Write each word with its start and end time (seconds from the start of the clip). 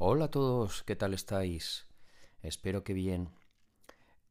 Hola 0.00 0.26
a 0.26 0.30
todos, 0.30 0.84
¿qué 0.84 0.94
tal 0.94 1.12
estáis? 1.12 1.88
Espero 2.40 2.84
que 2.84 2.92
bien. 2.92 3.30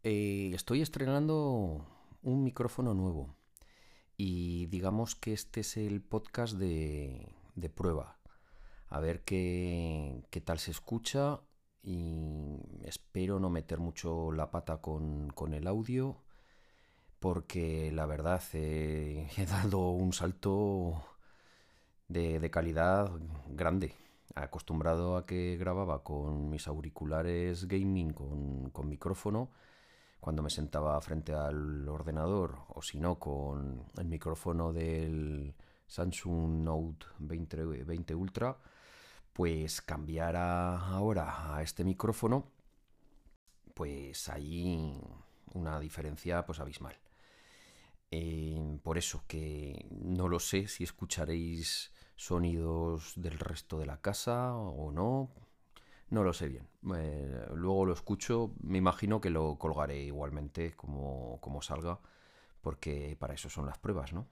Eh, 0.02 0.52
estoy 0.54 0.82
estrenando 0.82 1.86
un 2.24 2.46
micrófono 2.46 2.94
nuevo 2.94 3.36
y 4.16 4.68
digamos 4.68 5.16
que 5.16 5.34
este 5.34 5.60
es 5.60 5.76
el 5.76 6.02
podcast 6.02 6.54
de, 6.54 7.34
prueba. 7.76 8.18
A 8.88 9.02
ver 9.02 9.26
qué, 9.26 10.24
qué, 10.30 10.40
tal 10.40 10.60
se 10.60 10.72
escucha 10.72 11.42
y 11.84 12.62
espero 12.86 13.38
no 13.42 13.50
meter 13.50 13.80
mucho 13.80 14.32
la 14.32 14.50
pata 14.52 14.78
con, 14.78 15.32
con 15.32 15.54
el 15.54 15.68
audio 15.68 16.16
porque 17.20 17.92
la 17.92 18.06
verdad 18.06 18.42
eh, 18.54 19.30
he 19.38 19.46
dado 19.46 19.90
un 19.90 20.14
salto 20.14 21.04
de, 22.08 22.40
de 22.40 22.50
calidad 22.50 23.12
grande 23.50 24.07
acostumbrado 24.44 25.18
a 25.18 25.26
que 25.26 25.58
grababa 25.58 26.04
con 26.04 26.50
mis 26.50 26.68
auriculares 26.68 27.68
gaming 27.68 28.14
con, 28.14 28.70
con 28.72 28.90
micrófono 28.90 29.52
cuando 30.20 30.42
me 30.42 30.50
sentaba 30.50 31.00
frente 31.02 31.34
al 31.34 31.88
ordenador 31.88 32.60
o 32.70 32.82
si 32.82 33.00
no 33.00 33.20
con 33.20 33.86
el 33.98 34.06
micrófono 34.06 34.74
del 34.74 35.56
Samsung 35.88 36.64
Note 36.64 37.06
20, 37.20 37.66
20 37.84 38.16
Ultra 38.16 38.58
pues 39.34 39.82
cambiar 39.82 40.36
ahora 40.36 41.56
a 41.56 41.62
este 41.62 41.84
micrófono 41.84 42.52
pues 43.74 44.28
hay 44.30 45.00
una 45.54 45.80
diferencia 45.80 46.44
pues 46.46 46.60
abismal. 46.60 46.98
Eh, 48.10 48.80
por 48.82 48.98
eso 48.98 49.24
que 49.28 49.86
no 49.92 50.28
lo 50.28 50.40
sé 50.40 50.68
si 50.68 50.84
escucharéis 50.84 51.92
sonidos 52.18 53.14
del 53.16 53.40
resto 53.40 53.80
de 53.80 53.86
la 53.86 54.02
casa 54.02 54.56
o 54.56 54.92
no. 54.92 55.32
No 56.10 56.24
lo 56.24 56.34
sé 56.34 56.48
bien. 56.50 56.68
Eh, 56.96 57.48
luego 57.54 57.86
lo 57.86 57.94
escucho, 57.94 58.54
me 58.62 58.78
imagino 58.80 59.22
que 59.22 59.30
lo 59.30 59.58
colgaré 59.58 60.04
igualmente 60.04 60.74
como, 60.76 61.40
como 61.42 61.62
salga, 61.62 62.00
porque 62.62 63.16
para 63.20 63.34
eso 63.34 63.50
son 63.50 63.66
las 63.68 63.78
pruebas, 63.78 64.14
¿no? 64.14 64.28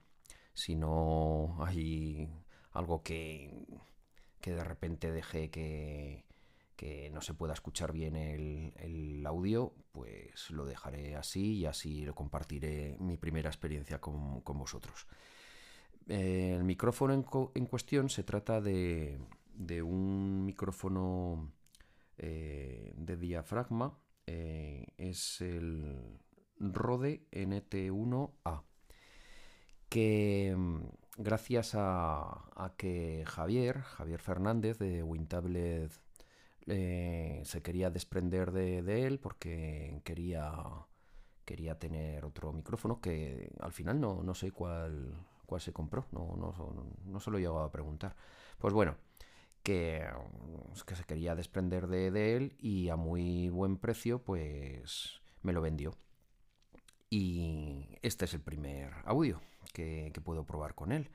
Si 0.53 0.75
no 0.75 1.57
hay 1.65 2.29
algo 2.71 3.03
que, 3.03 3.53
que 4.41 4.53
de 4.53 4.63
repente 4.63 5.11
deje 5.11 5.49
que, 5.51 6.25
que 6.75 7.09
no 7.11 7.21
se 7.21 7.33
pueda 7.33 7.53
escuchar 7.53 7.91
bien 7.91 8.15
el, 8.15 8.73
el, 8.77 9.25
audio, 9.25 9.73
pues 9.91 10.49
lo 10.51 10.65
dejaré 10.65 11.15
así 11.17 11.57
y 11.57 11.65
así 11.65 12.05
lo 12.05 12.15
compartiré 12.15 12.97
mi 12.99 13.17
primera 13.17 13.49
experiencia 13.49 13.99
con, 13.99 14.41
con 14.41 14.57
vosotros 14.57 15.07
el 16.07 16.63
micrófono 16.63 17.13
en, 17.13 17.65
cuestión 17.65 18.09
se 18.09 18.23
trata 18.23 18.61
de, 18.61 19.19
un 19.83 20.45
micrófono 20.45 21.51
eh, 22.17 22.93
de 22.95 23.17
diafragma. 23.17 23.97
Eh, 24.27 24.85
es 24.97 25.41
el 25.41 26.19
Rode 26.59 27.27
NT1A. 27.31 28.63
Que 29.89 30.53
mm, 30.55 30.81
gracias 31.17 31.71
a, 31.75 32.73
que 32.77 33.23
Javier, 33.25 33.81
Javier 33.81 34.21
Fernández 34.21 34.77
de 34.77 35.03
WinTablet, 35.03 35.91
eh, 36.67 37.41
se 37.45 37.61
quería 37.61 37.89
desprender 37.91 38.51
de, 38.51 38.81
de, 38.81 39.05
él 39.05 39.19
porque 39.19 40.01
quería, 40.03 40.51
quería 41.45 41.77
tener 41.77 42.25
otro 42.25 42.51
micrófono 42.53 42.99
que 43.01 43.51
al 43.59 43.71
final 43.71 43.99
no, 43.99 44.23
no 44.23 44.33
sé 44.33 44.51
cuál 44.51 45.13
cuál 45.45 45.61
se 45.61 45.73
compró, 45.73 46.07
no, 46.11 46.35
no, 46.37 46.53
no 47.05 47.19
se 47.19 47.31
lo 47.31 47.37
he 47.37 47.41
llegado 47.41 47.63
a 47.63 47.71
preguntar. 47.71 48.15
Pues 48.57 48.73
bueno, 48.73 48.95
que, 49.65 50.07
que 50.85 50.95
se 50.95 51.03
quería 51.03 51.35
desprender 51.35 51.87
de, 51.87 52.11
de, 52.11 52.37
él 52.37 52.55
y 52.59 52.89
a 52.89 52.95
muy 52.95 53.49
buen 53.49 53.77
precio 53.77 54.19
pues 54.19 55.21
me 55.41 55.53
lo 55.53 55.61
vendió. 55.61 55.95
Y 57.09 57.97
este 58.01 58.25
es 58.25 58.33
el 58.33 58.41
primer 58.41 58.91
audio 59.05 59.41
que, 59.73 60.11
que 60.13 60.21
puedo 60.21 60.45
probar 60.45 60.75
con 60.75 60.91
él. 60.91 61.09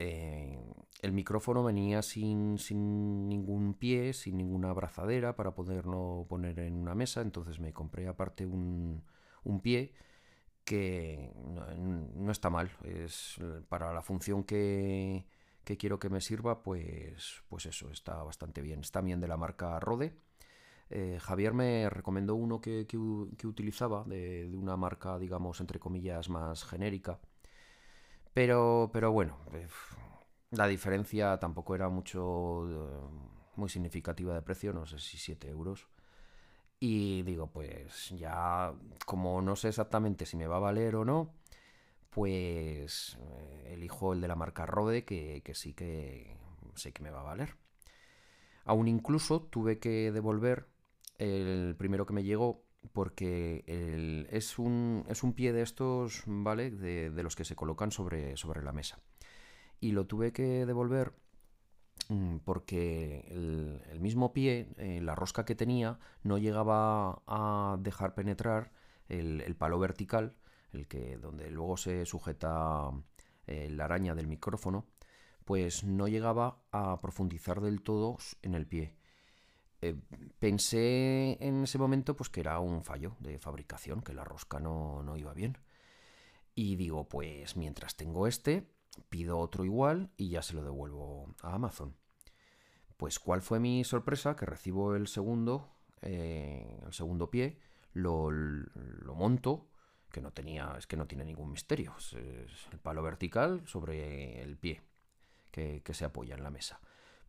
Eh, 0.00 0.58
el 1.02 1.12
micrófono 1.12 1.62
venía 1.62 2.02
sin, 2.02 2.58
sin, 2.58 3.28
ningún 3.28 3.74
pie, 3.74 4.14
sin 4.14 4.38
ninguna 4.38 4.70
abrazadera 4.70 5.36
para 5.36 5.54
poderlo 5.54 6.26
poner 6.28 6.58
en 6.60 6.74
una 6.74 6.94
mesa, 6.94 7.20
entonces 7.20 7.60
me 7.60 7.72
compré 7.72 8.08
aparte 8.08 8.46
un, 8.46 9.04
un 9.44 9.60
pie 9.60 9.92
que 10.70 11.32
no, 12.14 12.30
está 12.30 12.48
mal. 12.48 12.70
Es 12.84 13.40
para 13.68 13.92
la 13.92 14.02
función 14.02 14.44
que, 14.44 15.26
que, 15.64 15.76
quiero 15.76 15.98
que 15.98 16.08
me 16.08 16.20
sirva, 16.20 16.62
pues, 16.62 17.42
pues 17.48 17.66
eso, 17.66 17.90
está 17.90 18.22
bastante 18.22 18.62
bien. 18.62 18.78
Está 18.78 19.00
bien 19.00 19.20
de 19.20 19.26
la 19.26 19.36
marca 19.36 19.80
Rode. 19.80 20.14
Eh, 20.88 21.18
Javier 21.20 21.54
me 21.54 21.90
recomendó 21.90 22.36
uno 22.36 22.60
que, 22.60 22.86
que, 22.86 22.96
utilizaba, 23.48 24.04
de, 24.04 24.48
de, 24.48 24.56
una 24.56 24.76
marca, 24.76 25.18
digamos, 25.18 25.60
entre 25.60 25.80
comillas, 25.80 26.28
más 26.28 26.62
genérica. 26.64 27.18
Pero, 28.32 28.90
pero 28.92 29.10
bueno, 29.10 29.38
eh, 29.52 29.66
la 30.52 30.68
diferencia 30.68 31.36
tampoco 31.40 31.74
era 31.74 31.88
mucho, 31.88 32.68
eh, 32.70 33.00
muy 33.56 33.68
significativa 33.68 34.34
de 34.34 34.42
precio, 34.42 34.72
no 34.72 34.86
sé 34.86 35.00
si 35.00 35.18
7 35.18 35.48
euros. 35.50 35.88
Y 36.80 37.22
digo, 37.22 37.48
pues 37.48 38.08
ya 38.18 38.72
como 39.04 39.42
no 39.42 39.54
sé 39.54 39.68
exactamente 39.68 40.24
si 40.24 40.36
me 40.38 40.46
va 40.46 40.56
a 40.56 40.60
valer 40.60 40.96
o 40.96 41.04
no, 41.04 41.34
pues 42.10 43.18
eh, 43.20 43.72
elijo 43.74 44.14
el 44.14 44.22
de 44.22 44.28
la 44.28 44.36
marca 44.36 44.66
Rode, 44.66 45.04
que, 45.04 45.42
que, 45.44 45.54
sí 45.54 45.74
que 45.74 46.36
sé 46.74 46.92
que 46.92 47.02
me 47.02 47.10
va 47.10 47.20
a 47.20 47.24
valer. 47.24 47.56
Aún 48.64 48.88
incluso 48.88 49.42
tuve 49.42 49.78
que 49.78 50.10
devolver 50.10 50.68
el 51.18 51.76
primero 51.78 52.06
que 52.06 52.14
me 52.14 52.24
llegó 52.24 52.64
porque 52.92 53.62
el, 53.66 54.26
es, 54.30 54.58
un, 54.58 55.04
es 55.08 55.22
un 55.22 55.34
pie 55.34 55.52
de 55.52 55.62
estos, 55.62 56.22
¿vale? 56.26 56.70
De, 56.70 57.10
de 57.10 57.22
los 57.22 57.36
que 57.36 57.44
se 57.44 57.56
colocan 57.56 57.90
sobre, 57.90 58.36
sobre 58.38 58.62
la 58.62 58.72
mesa. 58.72 59.00
Y 59.80 59.92
lo 59.92 60.06
tuve 60.06 60.32
que 60.32 60.64
devolver 60.64 61.12
porque 62.44 63.24
el, 63.28 64.00
mismo 64.00 64.32
pie, 64.32 64.68
eh, 64.78 65.00
la 65.00 65.14
rosca 65.14 65.44
que 65.44 65.54
tenía, 65.54 65.98
no 66.22 66.38
llegaba 66.38 67.22
a 67.26 67.76
dejar 67.80 68.14
penetrar 68.14 68.72
el, 69.08 69.54
palo 69.56 69.78
vertical, 69.78 70.34
el 70.72 70.86
que 70.88 71.16
donde 71.18 71.50
luego 71.50 71.76
se 71.76 72.06
sujeta 72.06 72.90
eh, 73.46 73.68
la 73.70 73.84
araña 73.84 74.14
del 74.14 74.26
micrófono, 74.26 74.86
pues 75.44 75.84
no 75.84 76.08
llegaba 76.08 76.62
a 76.72 77.00
profundizar 77.00 77.60
del 77.60 77.82
todo 77.82 78.18
en 78.42 78.54
el 78.54 78.66
pie. 78.66 78.94
Eh, 79.82 79.96
pensé 80.38 81.38
en 81.40 81.64
ese 81.64 81.78
momento 81.78 82.14
pues 82.14 82.28
que 82.28 82.40
era 82.40 82.60
un 82.60 82.84
fallo 82.84 83.16
de 83.20 83.38
fabricación, 83.38 84.02
que 84.02 84.12
la 84.12 84.24
rosca 84.24 84.60
no, 84.60 85.02
no 85.02 85.16
iba 85.16 85.32
bien. 85.32 85.58
Y 86.54 86.76
digo, 86.76 87.08
pues 87.08 87.56
mientras 87.56 87.96
tengo 87.96 88.26
este, 88.26 88.68
pido 89.08 89.38
otro 89.38 89.64
igual 89.64 90.10
y 90.16 90.30
ya 90.30 90.42
se 90.42 90.54
lo 90.54 90.62
devuelvo 90.62 91.34
a 91.42 91.54
Amazon. 91.54 91.96
Pues 92.96 93.18
cuál 93.18 93.42
fue 93.42 93.60
mi 93.60 93.84
sorpresa 93.84 94.36
que 94.36 94.46
recibo 94.46 94.94
el 94.94 95.08
segundo, 95.08 95.70
eh, 96.02 96.80
el 96.84 96.92
segundo 96.92 97.30
pie, 97.30 97.58
lo, 97.92 98.30
lo, 98.30 99.14
monto, 99.14 99.68
que 100.12 100.20
no 100.20 100.32
tenía, 100.32 100.74
es 100.76 100.86
que 100.86 100.96
no 100.96 101.06
tiene 101.06 101.24
ningún 101.24 101.50
misterio, 101.50 101.94
es, 101.98 102.12
el 102.12 102.78
palo 102.78 103.02
vertical 103.02 103.62
sobre 103.66 104.42
el 104.42 104.58
pie 104.58 104.82
que, 105.50 105.82
que, 105.82 105.94
se 105.94 106.04
apoya 106.04 106.34
en 106.34 106.42
la 106.42 106.50
mesa. 106.50 106.80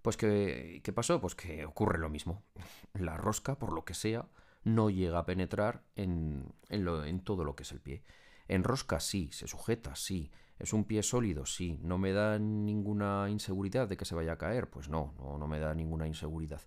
Pues 0.01 0.17
¿qué, 0.17 0.81
¿qué 0.83 0.91
pasó? 0.91 1.21
Pues 1.21 1.35
que 1.35 1.65
ocurre 1.65 1.99
lo 1.99 2.09
mismo. 2.09 2.43
La 2.93 3.17
rosca, 3.17 3.57
por 3.57 3.71
lo 3.71 3.85
que 3.85 3.93
sea, 3.93 4.27
no 4.63 4.89
llega 4.89 5.19
a 5.19 5.25
penetrar 5.25 5.83
en, 5.95 6.53
en, 6.69 6.85
lo, 6.85 7.05
en 7.05 7.21
todo 7.21 7.43
lo 7.43 7.55
que 7.55 7.63
es 7.63 7.71
el 7.71 7.79
pie. 7.79 8.03
En 8.47 8.63
rosca 8.63 8.99
sí, 8.99 9.29
se 9.31 9.47
sujeta, 9.47 9.95
sí, 9.95 10.31
¿Es 10.61 10.73
un 10.73 10.83
pie 10.83 11.01
sólido? 11.01 11.45
Sí. 11.45 11.79
¿No 11.81 11.97
me 11.97 12.13
da 12.13 12.37
ninguna 12.37 13.27
inseguridad 13.29 13.87
de 13.87 13.97
que 13.97 14.05
se 14.05 14.13
vaya 14.13 14.33
a 14.33 14.37
caer? 14.37 14.69
Pues 14.69 14.89
no, 14.89 15.15
no, 15.17 15.37
no 15.39 15.47
me 15.47 15.59
da 15.59 15.73
ninguna 15.73 16.07
inseguridad. 16.07 16.61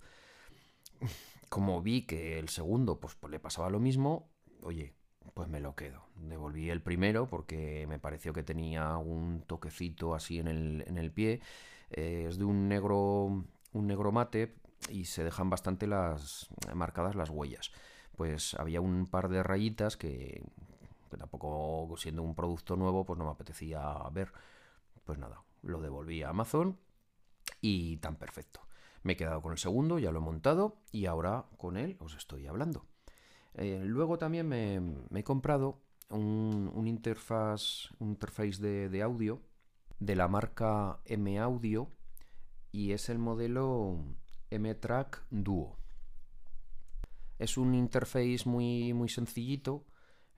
Como 1.49 1.81
vi 1.81 2.03
que 2.03 2.39
el 2.41 2.49
segundo 2.49 2.99
pues, 2.99 3.15
pues, 3.15 3.31
le 3.31 3.39
pasaba 3.39 3.71
lo 3.71 3.79
mismo, 3.79 4.33
oye, 4.63 4.95
pues 5.33 5.49
me 5.49 5.61
lo 5.61 5.77
quedo. 5.77 6.09
Devolví 6.17 6.71
el 6.71 6.83
primero 6.83 7.29
porque 7.29 7.87
me 7.89 8.01
pareció 8.01 8.33
que 8.33 8.43
tenía 8.43 8.97
un 8.97 9.43
toquecito 9.47 10.15
así 10.15 10.41
en 10.41 10.49
el, 10.49 10.85
en 10.89 10.99
el 10.99 11.13
pie. 11.13 11.41
Eh, 11.91 12.27
es 12.29 12.39
de 12.39 12.45
un 12.45 12.69
negro, 12.69 13.45
un 13.73 13.87
negro 13.87 14.11
mate 14.11 14.57
y 14.91 15.05
se 15.05 15.23
dejan 15.23 15.51
bastante 15.51 15.87
las 15.87 16.49
marcadas 16.75 17.15
las 17.15 17.31
huellas. 17.31 17.71
Pues 18.17 18.55
había 18.55 18.81
un 18.81 19.07
par 19.07 19.29
de 19.29 19.43
rayitas 19.45 19.97
que, 19.97 20.43
tampoco 21.17 21.95
siendo 21.97 22.23
un 22.23 22.35
producto 22.35 22.77
nuevo, 22.77 23.05
pues 23.05 23.19
no 23.19 23.25
me 23.25 23.31
apetecía 23.31 23.95
ver. 24.13 24.33
Pues 25.05 25.19
nada, 25.19 25.43
lo 25.63 25.81
devolví 25.81 26.23
a 26.23 26.31
Amazon 26.31 26.79
y 27.61 27.99
tan 27.99 28.17
perfecto. 28.17 28.61
Me 29.03 29.13
he 29.13 29.17
quedado 29.17 29.43
con 29.43 29.53
el 29.53 29.59
segundo, 29.59 29.99
ya 29.99 30.13
lo 30.13 30.19
he 30.19 30.23
montado 30.23 30.79
y 30.91 31.07
ahora 31.07 31.47
con 31.59 31.77
él 31.77 31.97
os 32.01 32.15
estoy 32.17 32.47
hablando. 32.47 32.87
Eh, 33.55 33.83
luego 33.85 34.19
también 34.19 34.49
me, 34.49 34.81
me, 34.81 35.21
he 35.21 35.25
comprado 35.25 35.83
un, 36.11 36.71
un 36.75 36.89
interfaz, 36.89 37.91
un 37.99 38.11
interface 38.11 38.61
de, 38.61 38.89
de, 38.89 39.03
audio 39.03 39.41
de 40.01 40.17
la 40.17 40.27
marca 40.27 41.01
M 41.05 41.39
Audio 41.39 41.89
y 42.73 42.93
es 42.93 43.09
el 43.09 43.19
modelo 43.19 43.99
M-Track 44.51 45.27
Duo. 45.31 45.77
Es 47.39 47.57
un 47.57 47.75
interface 47.75 48.43
muy, 48.47 48.93
muy 48.93 49.09
sencillito 49.09 49.85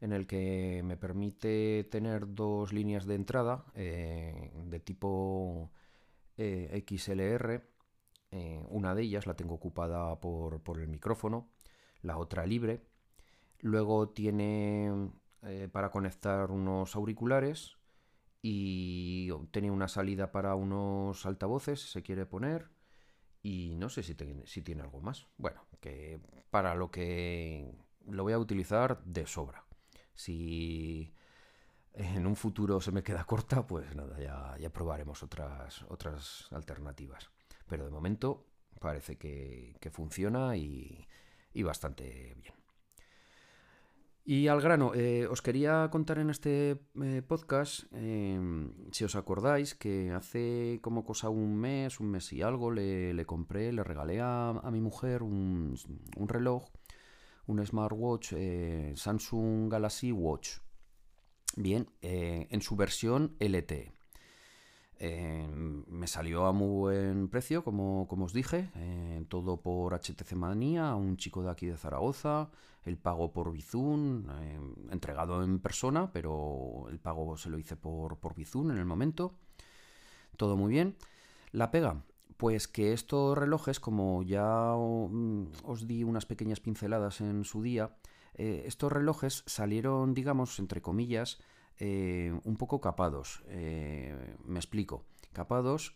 en 0.00 0.12
el 0.12 0.26
que 0.26 0.82
me 0.84 0.96
permite 0.96 1.84
tener 1.84 2.34
dos 2.34 2.72
líneas 2.72 3.06
de 3.06 3.14
entrada 3.14 3.64
eh, 3.74 4.52
de 4.66 4.80
tipo 4.80 5.72
eh, 6.36 6.84
XLR. 6.86 7.62
Eh, 8.32 8.64
una 8.68 8.94
de 8.94 9.02
ellas 9.02 9.26
la 9.26 9.34
tengo 9.34 9.54
ocupada 9.54 10.20
por, 10.20 10.60
el 10.78 10.88
micrófono, 10.88 11.50
la 12.02 12.18
otra 12.18 12.46
libre. 12.46 12.82
Luego 13.60 14.10
tiene 14.10 15.10
para 15.72 15.90
conectar 15.90 16.50
unos 16.50 16.96
auriculares 16.96 17.76
y 18.42 19.30
tiene 19.52 19.70
una 19.70 19.86
salida 19.86 20.32
para 20.32 20.56
unos 20.56 21.24
altavoces, 21.24 21.80
si 21.80 21.88
se 21.88 22.02
quiere 22.02 22.26
poner. 22.26 22.70
Y 23.42 23.76
no 23.76 23.88
sé 23.88 24.02
si, 24.02 24.16
si 24.44 24.62
tiene 24.62 24.82
algo 24.82 25.00
más. 25.00 25.28
Bueno, 25.38 25.64
que 25.80 26.20
para 26.50 26.74
lo 26.74 26.90
que 26.90 27.72
lo 28.06 28.24
voy 28.24 28.32
a 28.32 28.38
utilizar 28.38 29.02
de 29.04 29.26
sobra. 29.26 29.65
Si 30.16 31.12
en 31.96 32.26
un 32.26 32.36
futuro 32.36 32.80
se 32.80 32.92
me 32.92 33.02
queda 33.02 33.24
corta, 33.24 33.66
pues 33.66 33.94
nada, 33.94 34.18
ya, 34.58 34.70
probaremos 34.70 35.22
otras, 35.22 35.82
otras 35.88 36.48
alternativas. 36.50 37.30
Pero 37.68 37.84
de 37.84 37.90
momento 37.90 38.46
parece 38.80 39.16
que, 39.16 39.90
funciona 39.92 40.56
y, 40.56 41.06
bastante 41.62 42.34
bien. 42.36 42.54
Y 44.24 44.48
al 44.48 44.60
grano, 44.60 44.92
eh, 44.94 45.28
os 45.28 45.40
quería 45.40 45.88
contar 45.90 46.18
en 46.18 46.30
este 46.30 46.82
eh, 47.00 47.22
podcast, 47.22 47.84
em, 47.92 48.72
si 48.90 49.04
os 49.04 49.14
acordáis, 49.14 49.76
que 49.76 50.10
hace 50.10 50.80
como 50.82 51.04
cosa 51.04 51.28
un 51.28 51.56
mes, 51.56 52.00
un 52.00 52.10
mes 52.10 52.32
y 52.32 52.42
algo, 52.42 52.72
le, 52.72 53.24
compré, 53.24 53.72
le 53.72 53.84
regalé 53.84 54.20
a, 54.20 54.60
mi 54.72 54.80
mujer 54.80 55.22
un, 55.22 55.78
un 56.16 56.28
reloj 56.28 56.64
un 57.46 57.64
smartwatch 57.64 58.32
eh, 58.36 58.92
Samsung 58.96 59.70
Galaxy 59.70 60.12
Watch. 60.12 60.58
Bien, 61.56 61.88
eh, 62.02 62.46
en 62.50 62.60
su 62.60 62.76
versión 62.76 63.36
LTE. 63.38 63.92
Eh, 64.98 65.46
me 65.88 66.06
salió 66.06 66.46
a 66.46 66.52
muy 66.52 66.68
buen 66.68 67.28
precio, 67.28 67.62
como, 67.62 68.06
como 68.08 68.24
os 68.26 68.32
dije, 68.32 68.70
todo 69.28 69.60
por 69.60 69.94
HTC 69.94 70.32
Manía, 70.32 70.94
un 70.94 71.16
chico 71.16 71.42
de 71.42 71.50
aquí 71.50 71.66
de 71.66 71.76
Zaragoza, 71.76 72.50
el 72.84 72.96
pago 72.96 73.32
por 73.32 73.52
Bizun, 73.52 74.26
entregado 74.90 75.42
en 75.42 75.60
persona, 75.60 76.10
pero 76.12 76.86
el 76.90 76.98
pago 76.98 77.36
se 77.36 77.50
lo 77.50 77.58
hice 77.58 77.76
por, 77.76 78.18
por 78.18 78.34
Bizun 78.34 78.70
en 78.70 78.78
el 78.78 78.86
momento. 78.86 79.34
Todo 80.36 80.56
muy 80.56 80.72
bien. 80.72 80.96
La 81.52 81.70
pega, 81.70 82.02
pues 82.36 82.68
que 82.68 82.92
estos 82.92 83.36
relojes, 83.36 83.80
como 83.80 84.22
ya 84.22 84.74
mm, 84.76 85.52
os 85.64 85.86
di 85.86 86.04
unas 86.04 86.26
pequeñas 86.26 86.60
pinceladas 86.60 87.20
en 87.20 87.44
su 87.44 87.62
día, 87.62 87.96
eh, 88.34 88.64
estos 88.66 88.92
relojes 88.92 89.42
salieron, 89.46 90.14
digamos, 90.14 90.58
entre 90.58 90.82
comillas, 90.82 91.38
eh, 91.78 92.38
un 92.44 92.56
poco 92.56 92.80
capados. 92.80 93.42
Eh, 93.48 94.36
me 94.44 94.58
explico. 94.58 95.04
Capados 95.32 95.94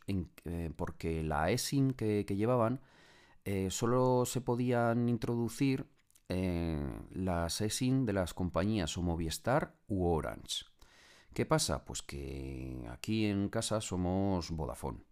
porque 0.77 1.23
la 1.23 1.51
eSIM 1.51 1.93
que, 1.95 2.25
llevaban 2.25 2.83
solo 3.71 4.27
se 4.27 4.43
podían 4.43 5.09
introducir 5.09 5.87
las 6.29 7.63
eSIM 7.63 8.05
de 8.05 8.13
las 8.13 8.35
compañías 8.35 8.99
o 8.99 9.03
Movistar 9.03 9.75
u 9.89 10.05
Orange. 10.05 10.67
¿Qué 11.33 11.47
pasa? 11.47 11.87
Pues 11.87 12.03
que 12.03 12.87
aquí 12.91 13.25
en 13.25 13.49
casa 13.49 13.81
somos 13.81 14.51
Vodafone. 14.51 15.10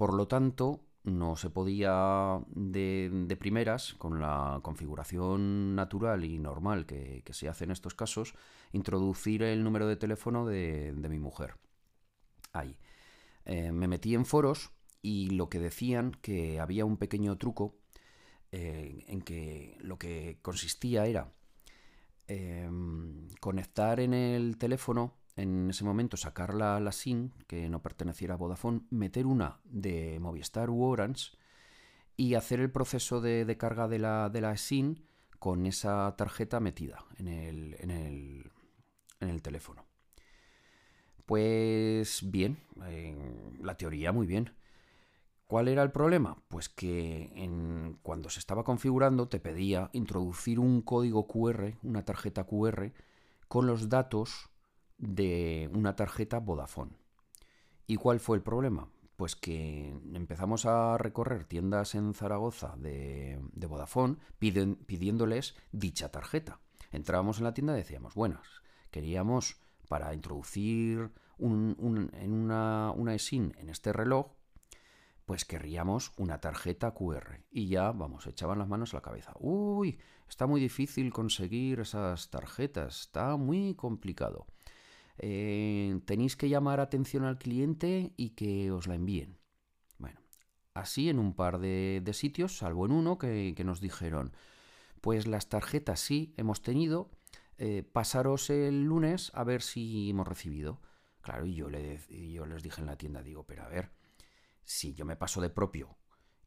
Por 0.00 0.14
lo 0.14 0.26
tanto, 0.26 0.80
no 1.04 1.36
se 1.36 1.50
podía 1.50 2.40
de, 2.48 3.36
primeras, 3.38 3.92
con 3.98 4.18
la 4.18 4.60
configuración 4.62 5.74
natural 5.76 6.24
y 6.24 6.38
normal 6.38 6.86
que, 6.86 7.22
se 7.32 7.50
hace 7.50 7.64
en 7.64 7.70
estos 7.70 7.94
casos, 7.94 8.34
introducir 8.72 9.42
el 9.42 9.62
número 9.62 9.86
de 9.86 9.96
teléfono 9.96 10.46
de, 10.46 10.94
mi 10.94 11.18
mujer. 11.18 11.56
Ahí. 12.54 12.78
Eh, 13.44 13.72
me 13.72 13.88
metí 13.88 14.14
en 14.14 14.24
foros 14.24 14.70
y 15.02 15.28
lo 15.28 15.50
que 15.50 15.58
decían 15.58 16.12
que 16.22 16.60
había 16.60 16.86
un 16.86 16.96
pequeño 16.96 17.36
truco 17.36 17.76
eh, 18.52 19.04
en 19.06 19.20
que 19.20 19.76
lo 19.80 19.98
que 19.98 20.38
consistía 20.40 21.04
era 21.04 21.30
em, 22.26 23.28
conectar 23.38 24.00
en 24.00 24.14
el 24.14 24.56
teléfono 24.56 25.19
en 25.40 25.70
ese 25.70 25.84
momento 25.84 26.16
sacar 26.16 26.54
la, 26.54 26.92
SIM, 26.92 27.30
que 27.46 27.68
no 27.68 27.82
perteneciera 27.82 28.34
a 28.34 28.36
Vodafone, 28.36 28.82
meter 28.90 29.26
una 29.26 29.60
de 29.64 30.18
Movistar 30.20 30.70
u 30.70 30.82
Orange 30.82 31.32
y 32.16 32.34
hacer 32.34 32.60
el 32.60 32.70
proceso 32.70 33.20
de, 33.20 33.56
carga 33.56 33.88
de 33.88 33.98
la, 33.98 34.28
de 34.28 34.40
la 34.40 34.56
SIM 34.56 34.96
con 35.38 35.66
esa 35.66 36.14
tarjeta 36.16 36.60
metida 36.60 37.04
en 37.16 37.28
el, 37.28 37.76
en 37.80 37.90
el, 37.90 38.52
en 39.20 39.28
el 39.30 39.42
teléfono. 39.42 39.86
Pues 41.24 42.28
bien, 42.30 42.58
la 43.62 43.76
teoría 43.76 44.12
muy 44.12 44.26
bien. 44.26 44.52
¿Cuál 45.46 45.68
era 45.68 45.82
el 45.82 45.90
problema? 45.90 46.42
Pues 46.48 46.68
que 46.68 47.32
cuando 48.02 48.28
se 48.28 48.38
estaba 48.38 48.64
configurando 48.64 49.28
te 49.28 49.40
pedía 49.40 49.90
introducir 49.92 50.60
un 50.60 50.82
código 50.82 51.26
QR, 51.26 51.74
una 51.82 52.04
tarjeta 52.04 52.44
QR, 52.44 52.92
con 53.48 53.66
los 53.66 53.88
datos 53.88 54.49
de 55.00 55.70
una 55.72 55.96
tarjeta 55.96 56.38
Vodafone. 56.38 56.92
¿Y 57.86 57.96
cuál 57.96 58.20
fue 58.20 58.36
el 58.36 58.42
problema? 58.42 58.88
Pues 59.16 59.34
que 59.34 59.88
empezamos 60.14 60.64
a 60.66 60.96
recorrer 60.96 61.44
tiendas 61.44 61.94
en 61.94 62.14
Zaragoza 62.14 62.76
de, 62.76 63.38
Vodafone 63.68 64.16
pidiéndoles 64.38 65.56
dicha 65.72 66.10
tarjeta. 66.10 66.60
Entrábamos 66.92 67.38
en 67.38 67.44
la 67.44 67.54
tienda 67.54 67.74
y 67.74 67.78
decíamos, 67.78 68.14
buenas, 68.14 68.62
queríamos 68.90 69.56
para 69.88 70.14
introducir 70.14 71.10
un, 71.38 72.10
en 72.14 72.32
una, 72.32 72.92
una 72.92 73.12
en 73.12 73.68
este 73.68 73.92
reloj, 73.92 74.32
pues 75.24 75.44
querríamos 75.44 76.12
una 76.16 76.40
tarjeta 76.40 76.92
QR. 76.92 77.40
Y 77.50 77.68
ya, 77.68 77.92
vamos, 77.92 78.26
echaban 78.26 78.58
las 78.58 78.68
manos 78.68 78.92
a 78.92 78.98
la 78.98 79.02
cabeza. 79.02 79.32
Uy, 79.38 79.98
está 80.28 80.46
muy 80.46 80.60
difícil 80.60 81.12
conseguir 81.12 81.80
esas 81.80 82.30
tarjetas, 82.30 83.00
está 83.02 83.36
muy 83.36 83.74
complicado. 83.74 84.46
Eh, 85.22 86.00
tenéis 86.06 86.34
que 86.34 86.48
llamar 86.48 86.80
atención 86.80 87.24
al 87.24 87.36
cliente 87.36 88.14
y 88.16 88.30
que 88.30 88.70
os 88.70 88.86
la 88.86 88.94
envíen. 88.94 89.38
Bueno, 89.98 90.18
así 90.72 91.10
en 91.10 91.18
un 91.18 91.34
par 91.34 91.58
de, 91.58 92.02
sitios, 92.14 92.56
salvo 92.56 92.86
en 92.86 92.92
uno 92.92 93.18
que, 93.18 93.54
nos 93.62 93.82
dijeron, 93.82 94.32
pues 95.02 95.26
las 95.26 95.50
tarjetas 95.50 96.00
sí 96.00 96.32
hemos 96.38 96.62
tenido, 96.62 97.10
eh, 97.58 97.82
pasaros 97.82 98.48
el 98.48 98.84
lunes 98.84 99.30
a 99.34 99.44
ver 99.44 99.60
si 99.60 100.08
hemos 100.08 100.26
recibido. 100.26 100.80
Claro, 101.20 101.44
y 101.44 101.54
yo, 101.54 101.68
le, 101.68 102.00
yo 102.32 102.46
les 102.46 102.62
dije 102.62 102.80
en 102.80 102.86
la 102.86 102.96
tienda, 102.96 103.22
digo, 103.22 103.44
pero 103.44 103.64
a 103.64 103.68
ver, 103.68 103.90
si 104.64 104.94
yo 104.94 105.04
me 105.04 105.16
paso 105.16 105.42
de 105.42 105.50
propio 105.50 105.98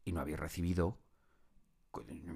y 0.03 0.13
no 0.13 0.19
habéis 0.19 0.39
recibido, 0.39 0.99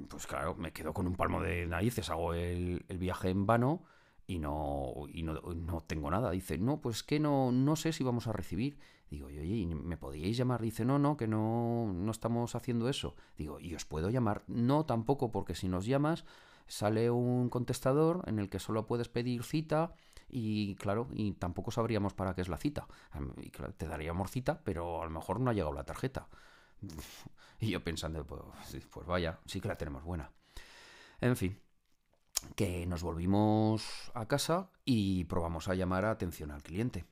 pues 0.07 0.27
claro, 0.27 0.53
me 0.53 0.71
quedo 0.71 0.93
con 0.93 1.07
un 1.07 1.15
palmo 1.15 1.41
de 1.41 1.65
narices, 1.65 2.11
hago 2.11 2.35
el 2.35 2.83
viaje 2.99 3.29
en 3.29 3.47
vano 3.47 3.87
y 4.27 4.39
no, 4.39 4.93
y 5.07 5.23
no, 5.23 5.33
no, 5.33 5.81
tengo 5.81 6.11
nada. 6.11 6.31
Dice, 6.31 6.57
no, 6.57 6.81
pues 6.81 7.01
que 7.01 7.19
no, 7.19 7.51
no 7.53 7.77
sé 7.77 7.93
si 7.93 8.03
vamos 8.03 8.27
a 8.27 8.33
recibir. 8.33 8.77
Digo, 9.09 9.27
oye, 9.27 9.65
¿me 9.67 9.95
podíais 9.95 10.35
llamar? 10.35 10.61
Dice, 10.61 10.83
no, 10.83 10.99
no, 10.99 11.15
que 11.15 11.27
no, 11.27 11.91
no 11.93 12.11
estamos 12.11 12.53
haciendo 12.53 12.89
eso. 12.89 13.15
Digo, 13.37 13.59
¿y 13.61 13.73
os 13.73 13.85
puedo 13.85 14.09
llamar? 14.09 14.43
No, 14.47 14.85
tampoco, 14.85 15.31
porque 15.31 15.55
si 15.55 15.69
nos 15.69 15.85
llamas, 15.85 16.25
sale 16.67 17.09
un 17.09 17.47
contestador 17.49 18.23
en 18.27 18.39
el 18.39 18.49
que 18.49 18.59
solo 18.59 18.85
puedes 18.85 19.07
pedir 19.07 19.43
cita 19.43 19.95
y 20.29 20.75
claro, 20.75 21.07
y 21.13 21.31
tampoco 21.33 21.71
sabríamos 21.71 22.13
para 22.13 22.35
qué 22.35 22.41
es 22.41 22.49
la 22.49 22.57
cita. 22.57 22.85
Y 23.37 23.49
claro, 23.49 23.73
te 23.73 23.87
daríamos 23.87 24.29
cita, 24.29 24.61
pero 24.63 25.01
a 25.01 25.05
lo 25.05 25.11
mejor 25.11 25.39
no 25.39 25.49
ha 25.49 25.53
llegado 25.53 25.73
la 25.73 25.85
tarjeta. 25.85 26.27
Y 27.59 27.71
yo 27.71 27.83
pensando, 27.83 28.23
pues, 28.23 28.85
pues 28.91 29.07
vaya, 29.07 29.39
sí 29.47 29.59
que 29.59 29.67
la 29.67 29.79
tenemos 29.79 30.03
buena. 30.03 30.31
En 31.19 31.35
fin, 31.35 31.59
que 32.55 32.85
nos 32.85 33.03
volvimos 33.03 34.11
a 34.13 34.27
casa 34.27 34.69
y 34.85 35.25
probamos 35.25 35.67
a 35.67 35.75
llamar 35.75 36.05
a 36.05 36.11
atención 36.11 36.51
al 36.51 36.63
cliente. 36.63 37.05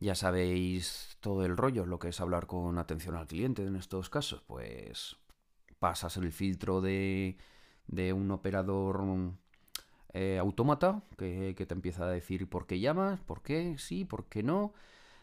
Ya 0.00 0.14
sabéis 0.14 1.16
todo 1.20 1.44
el 1.44 1.56
rollo, 1.56 1.84
lo 1.84 1.98
que 1.98 2.08
es 2.08 2.20
hablar 2.20 2.46
con 2.46 2.78
atención 2.78 3.16
al 3.16 3.26
cliente 3.26 3.64
en 3.64 3.76
estos 3.76 4.08
casos. 4.08 4.42
Pues 4.46 5.16
pasas 5.78 6.16
el 6.16 6.32
filtro 6.32 6.80
de, 6.80 7.36
un 8.14 8.30
operador 8.30 9.34
eh, 10.14 10.38
autómata 10.38 11.02
que, 11.18 11.54
que, 11.56 11.66
te 11.66 11.74
empieza 11.74 12.04
a 12.04 12.10
decir 12.10 12.48
por 12.48 12.66
qué 12.66 12.80
llamas, 12.80 13.20
por 13.20 13.42
qué 13.42 13.76
sí, 13.78 14.04
por 14.04 14.26
qué 14.26 14.42
no. 14.42 14.72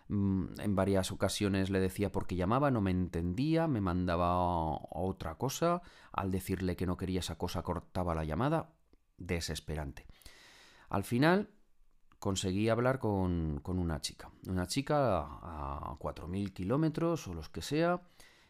Mm, 0.10 0.60
en 0.60 0.76
varias 0.76 1.12
ocasiones 1.12 1.70
le 1.70 1.80
decía 1.80 2.12
por 2.12 2.28
qué 2.28 2.36
llamaba, 2.36 2.72
no 2.72 2.80
me 2.82 2.92
entendía, 2.92 3.68
me 3.68 3.82
mandaba 3.82 4.78
otra 4.92 5.36
cosa. 5.36 5.82
Al 6.12 6.32
decirle 6.32 6.76
que 6.76 6.86
no 6.86 6.98
quería 6.98 7.22
esa 7.22 7.38
cosa 7.38 7.64
cortaba 7.64 8.16
la 8.16 8.24
llamada 8.24 8.70
desesperante. 9.18 10.06
Al 10.90 11.04
final 11.04 11.50
conseguí 12.20 12.70
hablar 12.70 13.00
con, 13.00 13.62
una 13.66 14.02
chica, 14.02 14.32
una 14.48 14.68
chica 14.68 15.20
a 15.20 15.96
4.000 16.00 16.54
kilómetros 16.54 17.28
o 17.28 17.34
los 17.34 17.50
que 17.50 17.62
sea, 17.62 18.02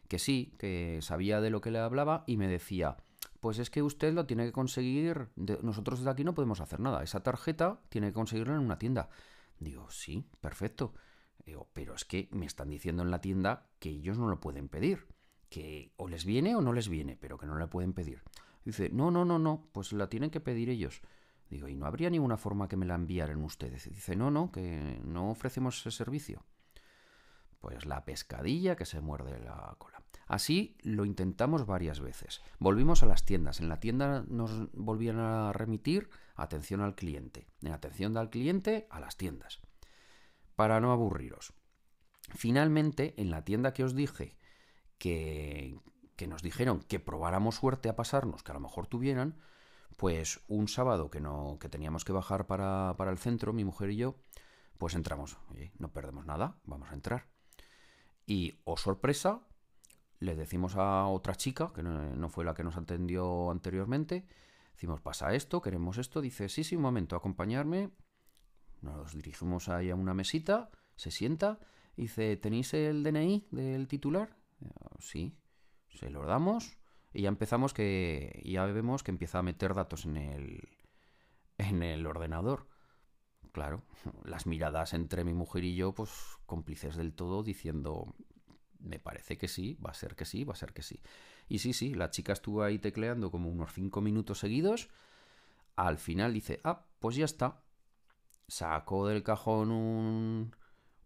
que 0.07 0.19
sí, 0.19 0.53
que 0.57 1.00
sabía 1.01 1.41
de 1.41 1.50
lo 1.50 1.62
que 1.62 1.71
le 1.71 1.79
hablaba 1.79 2.24
y 2.27 2.38
me 2.38 2.47
decía, 2.47 2.97
pues 3.41 3.59
es 3.59 3.69
que 3.69 3.81
usted 3.81 4.13
lo 4.13 4.25
tiene 4.25 4.45
que 4.45 4.51
conseguir, 4.51 5.29
nosotros 5.36 6.00
desde 6.00 6.12
aquí 6.12 6.24
no 6.24 6.33
podemos 6.33 6.62
hacer 6.62 6.79
nada, 6.79 7.03
esa 7.03 7.21
tarjeta 7.24 7.81
tiene 7.89 8.07
que 8.07 8.13
conseguirla 8.13 8.55
en 8.55 8.62
una 8.62 8.77
tienda. 8.79 9.09
Digo, 9.59 9.89
sí, 9.89 10.25
perfecto. 10.39 10.93
Digo, 11.45 11.69
pero 11.74 11.95
es 11.95 12.05
que 12.05 12.27
me 12.31 12.45
están 12.45 12.69
diciendo 12.69 13.03
en 13.03 13.12
la 13.12 13.21
tienda 13.21 13.67
que 13.79 13.89
ellos 13.89 14.17
no 14.17 14.27
lo 14.27 14.39
pueden 14.39 14.69
pedir, 14.69 15.07
que 15.50 15.93
o 15.97 16.07
les 16.07 16.25
viene 16.25 16.55
o 16.55 16.62
no 16.62 16.74
les 16.74 16.89
viene, 16.89 17.15
pero 17.15 17.38
que 17.38 17.45
no 17.45 17.57
le 17.57 17.67
pueden 17.67 17.93
pedir. 17.93 18.21
Dice, 18.67 18.89
no, 18.89 19.12
no, 19.12 19.24
no, 19.24 19.39
no, 19.39 19.69
pues 19.71 19.93
la 19.93 20.09
tienen 20.09 20.29
que 20.29 20.41
pedir 20.41 20.67
ellos. 20.67 21.01
Digo, 21.50 21.69
¿y 21.69 21.75
no 21.77 21.86
habría 21.86 22.09
ninguna 22.09 22.36
forma 22.36 22.67
que 22.67 22.75
me 22.75 22.86
la 22.86 22.95
enviaran 22.95 23.41
ustedes? 23.41 23.89
Dice, 23.89 24.17
no, 24.17 24.29
no, 24.29 24.51
que 24.51 25.00
no 25.05 25.31
ofrecemos 25.31 25.79
ese 25.79 25.91
servicio. 25.91 26.43
Pues 27.62 27.86
la 27.86 28.03
pescadilla 28.03 28.75
que 28.75 28.83
se 28.83 29.00
muerde 29.00 29.39
la 29.39 29.74
cola. 29.77 30.03
Así 30.25 30.75
lo 30.81 31.05
intentamos 31.05 31.65
varias 31.65 32.01
veces. 32.01 32.41
Volvimos 32.59 33.03
a 33.03 33.05
las 33.05 33.24
tiendas. 33.24 33.62
En 33.62 33.69
la 33.69 33.79
tienda 33.79 34.25
nos 34.27 34.69
volvían 34.74 35.19
a 35.19 35.53
remitir 35.53 36.09
atención 36.36 36.81
al 36.81 36.93
cliente. 36.93 37.47
En 37.62 37.71
atención 37.71 38.17
al 38.17 38.29
cliente, 38.29 38.86
a 38.89 39.00
las 39.00 39.15
tiendas. 39.15 39.62
Para 40.57 40.81
no 40.81 40.91
aburriros. 40.91 41.53
Finalmente, 42.36 43.13
en 43.15 43.31
la 43.31 43.45
tienda 43.45 43.74
que 43.74 43.86
os 43.86 43.95
dije 43.95 44.36
que, 44.97 45.79
que 46.17 46.27
nos 46.27 46.41
dijeron 46.41 46.81
que 46.81 47.00
probáramos 47.00 47.55
suerte 47.55 47.88
a 47.88 47.95
pasarnos, 47.95 48.43
que 48.43 48.51
a 48.51 48.55
lo 48.55 48.59
mejor 48.59 48.88
tuvieran, 48.88 49.38
pues 49.95 50.41
un 50.47 50.67
sábado 50.67 51.09
que, 51.09 51.21
no, 51.21 51.57
que 51.62 51.69
teníamos 51.69 52.03
que 52.03 52.12
bajar 52.12 52.47
para, 52.47 52.95
para 52.97 53.12
el 53.12 53.17
centro, 53.17 53.53
mi 53.53 53.63
mujer 53.63 53.91
y 53.91 53.97
yo, 53.97 54.15
pues 54.77 54.95
entramos. 54.95 55.38
Oye, 55.51 55.71
no 55.77 55.93
perdemos 55.93 56.25
nada, 56.25 56.57
vamos 56.65 56.91
a 56.91 56.95
entrar. 56.95 57.27
Y, 58.25 58.59
oh 58.65 58.77
sorpresa, 58.77 59.41
le 60.19 60.36
decimos 60.36 60.75
a 60.75 61.07
otra 61.07 61.36
chica, 61.36 61.71
que 61.74 61.83
no, 61.83 62.29
fue 62.29 62.43
la 62.43 62.53
que 62.53 62.63
nos 62.63 62.77
atendió 62.77 63.51
anteriormente, 63.51 64.25
decimos, 64.74 65.01
pasa 65.01 65.33
esto, 65.33 65.62
queremos 65.62 65.97
esto, 65.97 66.19
dice, 66.19 66.50
sí, 66.50 66.63
sí, 66.63 66.75
un 66.75 66.81
momento, 66.81 67.15
acompañarme. 67.15 67.91
Nos 68.81 69.13
dirigimos 69.13 69.69
ahí 69.69 69.89
a 69.89 69.95
una 69.95 70.13
mesita, 70.13 70.69
se 70.95 71.12
sienta, 71.12 71.59
dice, 71.95 72.38
¿tenéis 72.38 72.74
el 72.74 73.03
DNI 73.03 73.47
del 73.51 73.88
titular? 73.88 74.36
Sí, 75.00 75.36
se 75.98 76.10
lo 76.10 76.25
damos 76.25 76.77
y 77.13 77.24
ya 77.24 77.30
empezamos 77.30 77.74
que, 77.74 78.42
ya 78.46 78.66
vemos 78.66 79.04
que 79.04 79.12
empieza 79.12 79.39
a 79.39 79.44
meter 79.44 79.74
datos 79.74 80.06
en 80.06 80.18
el, 80.18 80.70
en 81.58 81.84
el 81.84 82.06
ordenador. 82.06 82.68
Claro, 83.51 83.82
las 84.24 84.46
miradas 84.46 84.94
entre 84.94 85.24
mi 85.24 85.34
mujer 85.34 85.63
y 85.63 85.75
yo, 85.75 85.94
pues 85.94 86.12
cómplices 86.46 86.96
del 86.96 87.13
todo, 87.13 87.44
diciendo, 87.44 88.16
me 88.80 89.00
parece 89.00 89.38
que 89.38 89.48
sí, 89.48 89.77
va 89.86 89.92
a 89.92 89.96
ser 89.96 90.16
que 90.16 90.25
sí, 90.25 90.44
va 90.44 90.54
a 90.54 90.58
ser 90.58 90.74
que 90.74 90.84
sí. 90.84 91.01
Y 91.50 91.60
sí, 91.60 91.74
sí, 91.74 91.94
la 91.94 92.10
chica 92.10 92.34
estuvo 92.34 92.63
ahí 92.63 92.77
tecleando 92.80 93.32
como 93.32 93.50
unos 93.50 93.74
cinco 93.74 94.01
minutos 94.01 94.39
seguidos. 94.39 94.89
Al 95.75 95.98
final 95.98 96.34
dice, 96.34 96.60
ah, 96.63 96.86
pues 97.00 97.16
ya 97.16 97.25
está. 97.25 97.62
Sacó 98.48 99.08
del 99.08 99.24
cajón 99.24 99.72
un, 99.72 100.51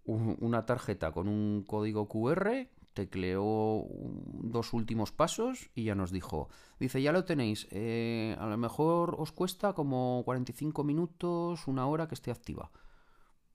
una 0.04 0.66
tarjeta 0.66 1.12
con 1.12 1.28
un 1.28 1.64
código 1.64 2.08
QR, 2.08 2.68
tecleó 2.94 3.86
dos 3.90 4.74
últimos 4.74 5.12
pasos 5.12 5.70
y 5.74 5.86
ya 5.86 5.96
nos 5.96 6.12
dijo, 6.12 6.50
dice, 6.80 7.02
ya 7.02 7.12
lo 7.12 7.26
tenéis, 7.26 7.68
eh, 7.72 8.36
a 8.40 8.46
lo 8.48 8.58
mejor 8.58 9.16
os 9.18 9.32
cuesta 9.32 9.74
como 9.74 10.22
45 10.26 10.84
minutos, 10.84 11.68
una 11.68 11.88
hora 11.88 12.08
que 12.08 12.16
esté 12.16 12.32
activa. 12.32 12.72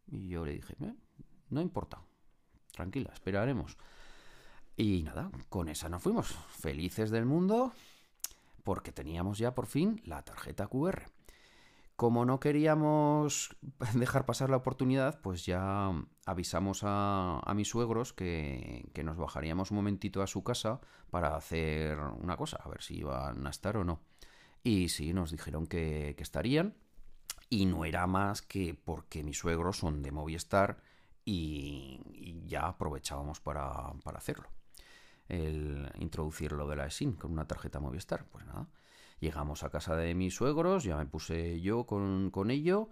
Y 0.07 0.29
yo 0.29 0.45
le 0.45 0.53
dije, 0.53 0.77
no 1.51 1.61
importa, 1.61 2.03
tranquila, 2.73 3.11
esperaremos. 3.13 3.77
Y 4.77 5.03
nada, 5.03 5.31
con 5.49 5.69
esa 5.69 5.89
nos 5.89 6.03
fuimos, 6.03 6.29
felices 6.51 7.11
del 7.11 7.25
mundo, 7.25 7.73
porque 8.63 8.93
teníamos 8.93 9.39
ya 9.39 9.55
por 9.55 9.67
fin 9.67 10.01
la 10.05 10.23
tarjeta 10.23 10.67
QR. 10.67 11.16
Como 11.97 12.25
no 12.25 12.41
queríamos 12.41 13.57
dejar 13.95 14.27
pasar 14.27 14.51
la 14.51 14.59
oportunidad, 14.59 15.21
pues 15.21 15.47
ya 15.47 15.93
avisamos 16.27 16.81
a, 16.83 17.53
mis 17.55 17.69
suegros 17.69 18.13
que, 18.13 18.91
nos 19.03 19.17
bajaríamos 19.17 19.71
un 19.71 19.79
momentito 19.79 20.23
a 20.23 20.27
su 20.27 20.45
casa 20.45 20.81
para 21.11 21.37
hacer 21.37 21.99
una 21.99 22.37
cosa, 22.37 22.59
a 22.63 22.69
ver 22.69 22.83
si 22.83 22.99
iban 22.99 23.47
a 23.47 23.51
estar 23.51 23.77
o 23.77 23.85
no. 23.85 24.01
Y 24.63 24.89
sí, 24.89 25.13
nos 25.13 25.31
dijeron 25.31 25.67
que, 25.67 26.15
estarían. 26.19 26.77
Y 27.49 27.67
no 27.67 27.85
era 27.85 28.07
más 28.09 28.43
que 28.43 28.75
porque 28.75 29.23
mis 29.23 29.39
suegros 29.39 29.79
son 29.79 30.03
de 30.03 30.11
Movistar 30.11 30.83
y, 31.25 32.43
ya 32.47 32.67
aprovechábamos 32.67 33.41
para 33.41 33.93
hacerlo 34.15 34.49
el 35.29 35.91
introducir 35.99 36.53
lo 36.53 36.69
de 36.69 36.77
la 36.77 36.91
SIM 36.91 37.15
con 37.15 37.33
una 37.33 37.47
tarjeta 37.47 37.81
Movistar. 37.81 38.27
Pues 38.27 38.45
nada, 38.47 38.69
llegamos 39.21 39.63
a 39.63 39.71
casa 39.71 39.97
de 39.97 40.15
mis 40.15 40.35
suegros, 40.35 40.85
ya 40.85 40.97
me 40.97 41.07
puse 41.07 41.61
yo 41.61 41.87
con, 41.87 42.51
ello, 42.51 42.89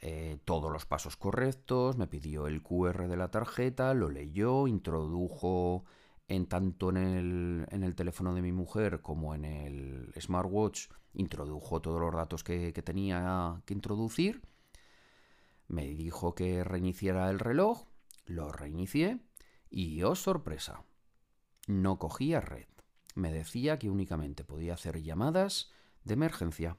eh, 0.00 0.38
todos 0.44 0.72
los 0.72 0.86
pasos 0.86 1.16
correctos, 1.16 1.96
me 1.96 2.06
pidió 2.06 2.46
el 2.46 2.62
QR 2.62 3.08
de 3.08 3.16
la 3.16 3.30
tarjeta, 3.30 3.94
lo 3.94 4.10
leyó, 4.10 4.66
introdujo 4.66 5.84
en 6.28 6.46
tanto 6.46 6.90
en 6.90 6.96
el, 6.96 7.66
en 7.70 7.82
el 7.82 7.94
teléfono 7.94 8.34
de 8.34 8.42
mi 8.42 8.52
mujer 8.52 9.00
como 9.00 9.34
en 9.34 9.44
el 9.44 10.12
smartwatch, 10.20 10.88
introdujo 11.14 11.80
todos 11.80 12.00
los 12.00 12.14
datos 12.14 12.44
que, 12.44 12.72
que 12.72 12.82
tenía 12.82 13.62
que 13.64 13.74
introducir, 13.74 14.42
me 15.68 15.86
dijo 15.86 16.34
que 16.34 16.64
reiniciara 16.64 17.30
el 17.30 17.38
reloj, 17.38 17.86
lo 18.26 18.52
reinicié 18.52 19.20
y 19.70 20.02
oh 20.02 20.14
sorpresa, 20.14 20.82
no 21.66 21.98
cogía 21.98 22.40
red. 22.40 22.66
Me 23.18 23.32
decía 23.32 23.80
que 23.80 23.90
únicamente 23.90 24.44
podía 24.44 24.74
hacer 24.74 25.02
llamadas 25.02 25.72
de 26.04 26.14
emergencia. 26.14 26.76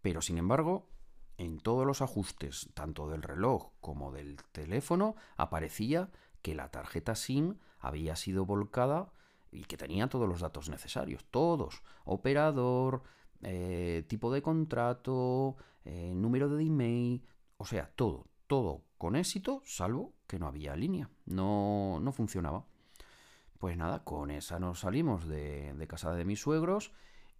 Pero 0.00 0.22
sin 0.22 0.38
embargo, 0.38 0.88
en 1.36 1.58
todos 1.58 1.86
los 1.86 2.00
ajustes, 2.00 2.70
tanto 2.72 3.10
del 3.10 3.22
reloj 3.22 3.72
como 3.82 4.10
del 4.10 4.38
teléfono, 4.52 5.16
aparecía 5.36 6.08
que 6.40 6.54
la 6.54 6.70
tarjeta 6.70 7.14
SIM 7.14 7.58
había 7.78 8.16
sido 8.16 8.46
volcada 8.46 9.12
y 9.50 9.64
que 9.64 9.76
tenía 9.76 10.08
todos 10.08 10.26
los 10.26 10.40
datos 10.40 10.70
necesarios, 10.70 11.26
todos, 11.30 11.82
operador, 12.06 13.02
eh, 13.42 14.02
tipo 14.08 14.32
de 14.32 14.40
contrato, 14.40 15.58
eh, 15.84 16.14
número 16.14 16.48
de 16.48 16.64
email, 16.64 17.22
o 17.58 17.66
sea, 17.66 17.92
todo, 17.94 18.28
todo 18.46 18.86
con 18.96 19.14
éxito, 19.14 19.60
salvo 19.66 20.14
que 20.26 20.38
no 20.38 20.46
había 20.46 20.74
línea, 20.74 21.10
no, 21.26 22.00
no 22.00 22.12
funcionaba. 22.12 22.64
Pues 23.58 23.76
nada, 23.76 24.04
con 24.04 24.30
esa 24.30 24.58
nos 24.58 24.80
salimos 24.80 25.26
de, 25.26 25.86
casa 25.88 26.12
de 26.12 26.24
mis 26.24 26.40
suegros 26.40 26.92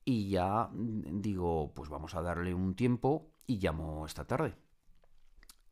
y 0.05 0.31
ya 0.31 0.71
digo, 0.73 1.73
pues 1.75 1.91
vamos 1.91 2.15
a 2.15 2.23
darle 2.23 2.55
un 2.55 2.75
tiempo 2.75 3.31
y 3.47 3.59
llamo 3.59 4.07
esta 4.07 4.27
tarde. 4.27 4.57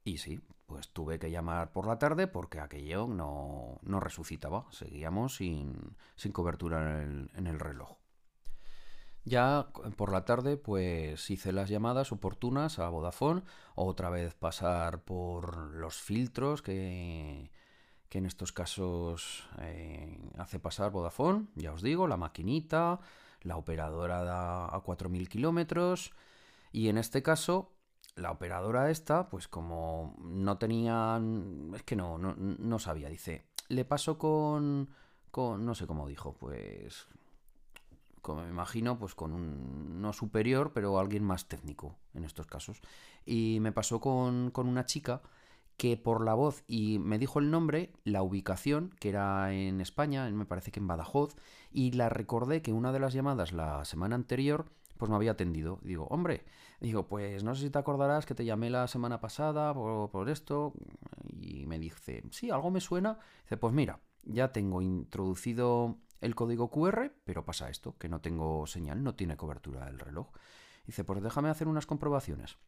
Y 0.05 0.19
sí, 0.19 0.41
pues 0.67 0.91
tuve 0.91 1.19
que 1.19 1.31
llamar 1.31 1.73
por 1.73 1.87
la 1.87 1.99
tarde 1.99 2.27
porque 2.27 2.61
aquello 2.61 3.07
no, 3.07 3.79
no 3.83 4.01
resucitaba, 4.01 4.67
seguíamos 4.71 5.37
sin, 5.37 5.97
sin 6.17 6.33
cobertura 6.33 7.03
en 7.03 7.11
el, 7.11 7.31
en 7.35 7.47
el 7.47 7.59
reloj. 7.59 7.97
Ya 9.25 9.69
por 9.97 10.13
la 10.13 10.27
tarde 10.27 10.59
pues 10.59 11.31
hice 11.31 11.53
las 11.53 11.71
llamadas 11.71 12.13
oportunas 12.13 12.79
a 12.79 12.91
Vodafone, 12.91 13.43
otra 13.75 14.11
vez 14.11 14.35
pasar 14.35 15.05
por 15.05 15.57
los 15.75 15.97
filtros 15.97 16.61
que, 16.61 17.51
que 18.15 18.19
en 18.19 18.27
estos 18.27 18.53
casos 18.53 19.43
eh, 19.59 20.21
hace 20.39 20.61
pasar 20.61 20.93
Vodafone, 20.93 21.49
ya 21.57 21.73
os 21.73 21.83
digo, 21.83 22.07
la 22.07 22.17
maquinita, 22.17 23.01
la 23.43 23.57
operadora 23.57 24.23
da 24.23 24.67
a 24.67 24.85
4.000 24.85 25.27
kilómetros 25.27 26.13
y 26.71 26.87
en 26.87 26.97
este 26.97 27.25
caso 27.25 27.73
la 28.15 28.31
operadora 28.31 28.89
esta, 28.93 29.29
pues 29.29 29.49
como 29.49 30.15
no 30.21 30.59
tenía, 30.59 31.21
es 31.75 31.83
que 31.83 31.97
no, 31.97 32.17
no, 32.17 32.79
sabía, 32.79 33.09
dice, 33.09 33.47
le 33.67 33.85
paso 33.85 34.17
con, 34.17 34.91
con, 35.33 35.67
no 35.67 35.75
sé 35.75 35.89
cómo 35.89 36.07
dijo, 36.07 36.35
pues, 36.35 37.09
como 38.23 38.45
me 38.45 38.49
imagino, 38.49 38.97
pues 38.97 39.17
con 39.17 39.33
un, 39.33 40.01
no 40.01 40.13
superior, 40.13 40.71
pero 40.73 41.01
alguien 41.01 41.25
más 41.25 41.49
técnico 41.49 41.97
en 42.15 42.25
estos 42.25 42.47
casos. 42.47 42.81
Y 43.27 43.59
me 43.59 43.73
pasó 43.73 44.01
con, 44.01 44.53
con 44.53 44.69
una 44.69 44.87
chica 44.87 45.21
que 45.77 45.97
por 45.97 46.25
la 46.25 46.35
voz 46.35 46.65
y 46.67 46.99
me 46.99 47.19
dijo 47.19 47.39
el 47.39 47.51
nombre, 47.51 47.93
la 48.05 48.23
ubicación, 48.23 48.95
que 49.01 49.09
era 49.09 49.53
en 49.53 49.81
España, 49.81 50.31
me 50.31 50.47
parece 50.47 50.71
que 50.71 50.81
en 50.81 50.87
Badajoz, 50.87 51.37
y 51.73 51.93
la 51.93 52.09
recordé 52.09 52.63
que 52.63 52.73
una 52.73 52.93
de 52.93 53.01
las 53.01 53.13
llamadas 53.13 53.53
la 53.53 53.85
semana 53.85 54.15
anterior 54.15 54.67
pues 54.99 55.11
me 55.11 55.17
había 55.17 55.33
atendido. 55.33 55.81
Digo, 55.83 56.07
hombre, 56.11 56.45
digo, 56.81 57.09
pues 57.09 57.43
no 57.45 57.55
sé 57.55 57.63
si 57.63 57.71
te 57.71 57.79
acordarás 57.79 58.27
que 58.27 58.35
te 58.35 58.45
llamé 58.45 58.71
la 58.71 58.87
semana 58.87 59.21
pasada 59.21 59.75
por, 59.75 60.11
por 60.11 60.29
esto, 60.29 60.73
y 61.33 61.67
me 61.67 61.79
dice, 61.79 62.23
sí, 62.31 62.51
algo 62.51 62.71
me 62.71 62.81
suena. 62.81 63.19
Dice, 63.43 63.57
pues 63.57 63.75
mira, 63.75 64.01
ya 64.23 64.53
tengo 64.53 64.83
introducido 64.83 65.99
el 66.21 66.35
código 66.35 66.71
QR, 66.71 67.13
pero 67.25 67.45
pasa 67.45 67.69
esto, 67.69 67.97
que 67.99 68.09
no 68.09 68.21
tengo 68.21 68.67
señal, 68.67 69.03
no 69.03 69.15
tiene 69.15 69.37
cobertura 69.37 69.89
el 69.89 69.99
reloj. 69.99 70.29
Dice, 70.87 71.05
pues 71.05 71.23
déjame 71.23 71.49
hacer 71.49 71.69
unas 71.69 71.87
comprobaciones. 71.87 72.59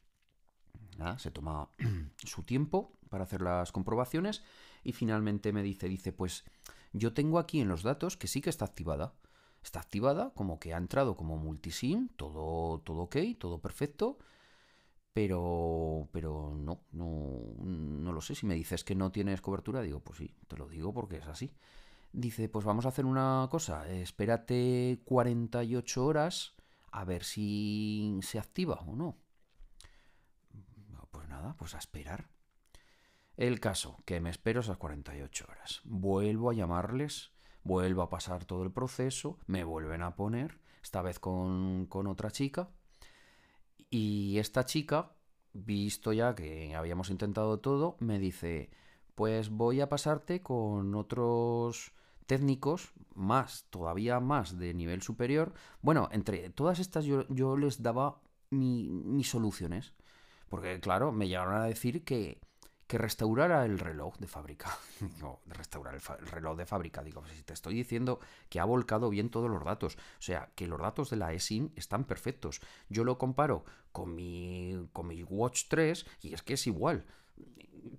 Se 1.19 1.31
toma 1.31 1.69
su 2.25 2.43
tiempo 2.43 2.93
para 3.09 3.25
hacer 3.25 3.43
las 3.43 3.73
comprobaciones 3.73 4.43
y 4.83 4.93
finalmente 4.93 5.53
me 5.53 5.63
dice, 5.63 5.89
dice, 5.89 6.13
pues 6.13 6.45
yo 6.93 7.13
tengo 7.13 7.39
aquí 7.39 7.61
en 7.61 7.69
los 7.69 7.83
datos 7.83 8.17
que 8.17 8.29
sí 8.29 8.41
que 8.41 8.51
está 8.51 8.65
activada. 8.65 9.15
Está 9.63 9.81
activada, 9.81 10.33
como 10.35 10.61
que 10.61 10.75
ha 10.75 10.77
entrado 10.77 11.17
como 11.17 11.37
multisim, 11.37 12.09
todo, 12.17 12.81
todo 12.81 13.03
ok, 13.03 13.17
todo 13.39 13.61
perfecto, 13.61 14.19
pero, 15.13 16.09
pero 16.13 16.55
no, 16.57 16.83
no, 16.93 17.41
no 17.65 18.13
lo 18.13 18.21
sé. 18.21 18.35
Si 18.35 18.47
me 18.47 18.55
dices 18.55 18.85
que 18.85 18.95
no 18.95 19.11
tienes 19.11 19.41
cobertura, 19.41 19.83
digo, 19.83 20.01
pues 20.01 20.19
sí, 20.19 20.35
te 20.47 20.57
lo 20.57 20.69
digo 20.69 20.95
porque 20.95 21.17
es 21.17 21.27
así. 21.27 21.53
Dice, 22.13 22.49
pues 22.49 22.65
vamos 22.65 22.87
a 22.87 22.91
hacer 22.91 23.05
una 23.05 23.49
cosa, 23.51 23.89
espérate 23.91 25.03
48 25.05 26.05
horas 26.05 26.55
a 26.93 27.05
ver 27.05 27.25
si 27.25 28.19
se 28.23 28.39
activa 28.39 28.77
o 28.87 28.97
no. 28.97 29.19
Pues 31.17 31.31
nada, 31.31 31.55
pues 31.57 31.75
a 31.75 31.79
esperar. 31.79 32.29
El 33.39 33.59
caso, 33.59 34.03
que 34.05 34.21
me 34.21 34.29
espero 34.29 34.61
esas 34.61 34.77
48 34.77 35.47
horas. 35.49 35.81
Vuelvo 35.85 36.51
a 36.51 36.53
llamarles, 36.53 37.33
vuelvo 37.65 38.03
a 38.03 38.11
pasar 38.11 38.45
todo 38.45 38.65
el 38.65 38.71
proceso, 38.71 39.39
me 39.47 39.65
vuelven 39.65 40.03
a 40.03 40.15
poner, 40.15 40.61
esta 40.83 41.01
vez 41.01 41.19
con, 41.19 41.87
con 41.87 42.07
otra 42.07 42.31
chica, 42.31 42.69
y 43.89 44.37
esta 44.37 44.67
chica, 44.67 45.13
visto 45.55 46.13
ya 46.13 46.35
que 46.35 46.75
habíamos 46.75 47.09
intentado 47.09 47.61
todo, 47.61 47.97
me 47.99 48.19
dice, 48.19 48.69
pues 49.15 49.49
voy 49.49 49.81
a 49.81 49.89
pasarte 49.89 50.43
con 50.43 50.95
otros 50.95 51.95
técnicos 52.27 52.93
más, 53.15 53.65
todavía 53.71 54.21
más 54.21 54.59
de 54.59 54.75
nivel 54.75 55.01
superior. 55.01 55.55
Bueno, 55.81 56.11
entre 56.13 56.51
todas 56.51 56.79
estas 56.79 57.07
yo, 57.07 57.27
yo 57.29 57.57
les 57.57 57.83
daba 57.83 58.21
mis 58.51 59.31
soluciones. 59.31 59.95
Porque, 60.49 60.81
claro, 60.81 61.13
me 61.13 61.29
llegaron 61.29 61.55
a 61.55 61.65
decir 61.65 62.05
que, 62.05 62.41
que 62.87 62.99
restaurara 62.99 63.65
el 63.65 63.79
reloj 63.79 64.17
de 64.19 64.29
fábrica. 64.29 64.71
Digo, 65.01 65.41
restaurar 65.47 65.95
el, 65.95 66.03
el, 66.21 66.27
reloj 66.27 66.57
de 66.57 66.67
fábrica. 66.67 67.03
Digo, 67.03 67.23
si 67.27 67.43
te 67.43 67.53
estoy 67.53 67.75
diciendo 67.75 68.21
que 68.49 68.61
ha 68.61 68.65
volcado 68.65 69.11
bien 69.11 69.31
todos 69.31 69.51
los 69.51 69.65
datos. 69.65 69.97
O 69.97 70.23
sea, 70.23 70.51
que 70.55 70.67
los 70.67 70.81
datos 70.81 71.11
de 71.11 71.17
la 71.17 71.33
ESIN 71.33 71.73
están 71.77 72.05
perfectos. 72.05 72.61
Yo 72.89 73.05
lo 73.05 73.19
comparo 73.19 73.65
con 73.93 74.15
mi, 74.15 74.89
con 74.93 75.09
mi 75.09 75.23
Watch 75.23 75.65
3 75.69 76.07
y 76.23 76.35
es 76.35 76.43
que 76.43 76.55
es 76.55 76.67
igual 76.67 77.05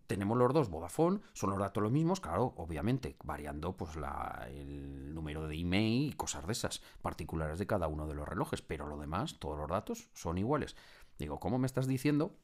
tenemos 0.07 0.37
los 0.37 0.53
dos 0.53 0.69
Vodafone, 0.69 1.19
son 1.33 1.51
los 1.51 1.59
datos 1.59 1.83
los 1.83 1.91
mismos, 1.91 2.19
claro, 2.19 2.53
obviamente, 2.57 3.15
variando 3.23 3.75
pues 3.75 3.95
la, 3.95 4.47
el 4.49 5.13
número 5.13 5.47
de 5.47 5.55
email 5.55 6.09
y 6.09 6.13
cosas 6.13 6.45
de 6.45 6.53
esas 6.53 6.81
particulares 7.01 7.59
de 7.59 7.67
cada 7.67 7.87
uno 7.87 8.07
de 8.07 8.13
los 8.13 8.27
relojes, 8.27 8.61
pero 8.61 8.87
lo 8.87 8.97
demás, 8.97 9.39
todos 9.39 9.57
los 9.57 9.69
datos 9.69 10.09
son 10.13 10.37
iguales. 10.37 10.75
Digo, 11.17 11.39
¿cómo 11.39 11.57
me 11.57 11.67
estás 11.67 11.87
diciendo 11.87 12.37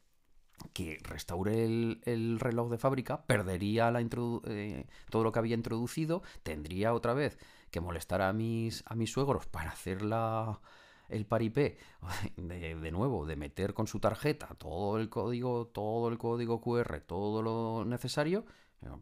que 0.73 0.99
restaure 1.03 1.65
el, 1.65 2.39
reloj 2.39 2.69
de 2.69 2.77
fábrica, 2.77 3.25
perdería 3.25 3.91
la 3.91 4.01
eh, 4.01 4.87
todo 5.09 5.23
lo 5.23 5.31
que 5.31 5.39
había 5.39 5.55
introducido, 5.55 6.21
tendría 6.43 6.93
otra 6.93 7.13
vez 7.13 7.37
que 7.71 7.81
molestar 7.81 8.21
a 8.21 8.33
mis, 8.33 8.83
a 8.85 8.95
mis 8.95 9.11
suegros 9.11 9.47
para 9.47 9.71
hacer 9.71 10.03
la, 10.03 10.59
el 11.09 11.25
paripé 11.25 11.77
de, 12.37 12.75
de, 12.75 12.91
nuevo, 12.91 13.25
de 13.25 13.35
meter 13.35 13.73
con 13.73 13.87
su 13.87 13.99
tarjeta 13.99 14.47
todo 14.55 14.97
el 14.97 15.09
código, 15.09 15.67
todo 15.67 16.09
el 16.09 16.17
código 16.17 16.61
QR, 16.61 17.01
todo 17.01 17.41
lo 17.41 17.85
necesario, 17.85 18.45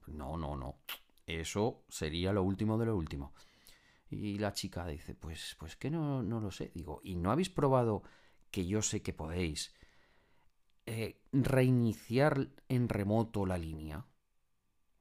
no, 0.08 0.38
no, 0.38 0.56
no. 0.56 0.78
Eso 1.26 1.84
sería 1.90 2.34
lo 2.34 2.44
último 2.44 2.78
de 2.78 2.86
lo 2.86 2.96
último. 2.96 3.34
Y 4.10 4.38
la 4.40 4.52
chica 4.54 4.86
dice, 4.86 5.16
pues, 5.16 5.56
pues 5.58 5.76
que 5.78 5.90
no, 5.90 6.22
no 6.22 6.40
lo 6.40 6.52
sé. 6.52 6.72
Digo, 6.76 7.00
¿y 7.04 7.16
no 7.16 7.32
habéis 7.32 7.50
probado 7.50 8.04
que 8.52 8.66
yo 8.66 8.82
sé 8.82 9.02
que 9.02 9.14
podéis 9.14 9.74
eh, 10.86 11.22
reiniciar 11.32 12.50
en 12.70 12.90
remoto 12.90 13.46
la 13.46 13.58
línea? 13.58 14.06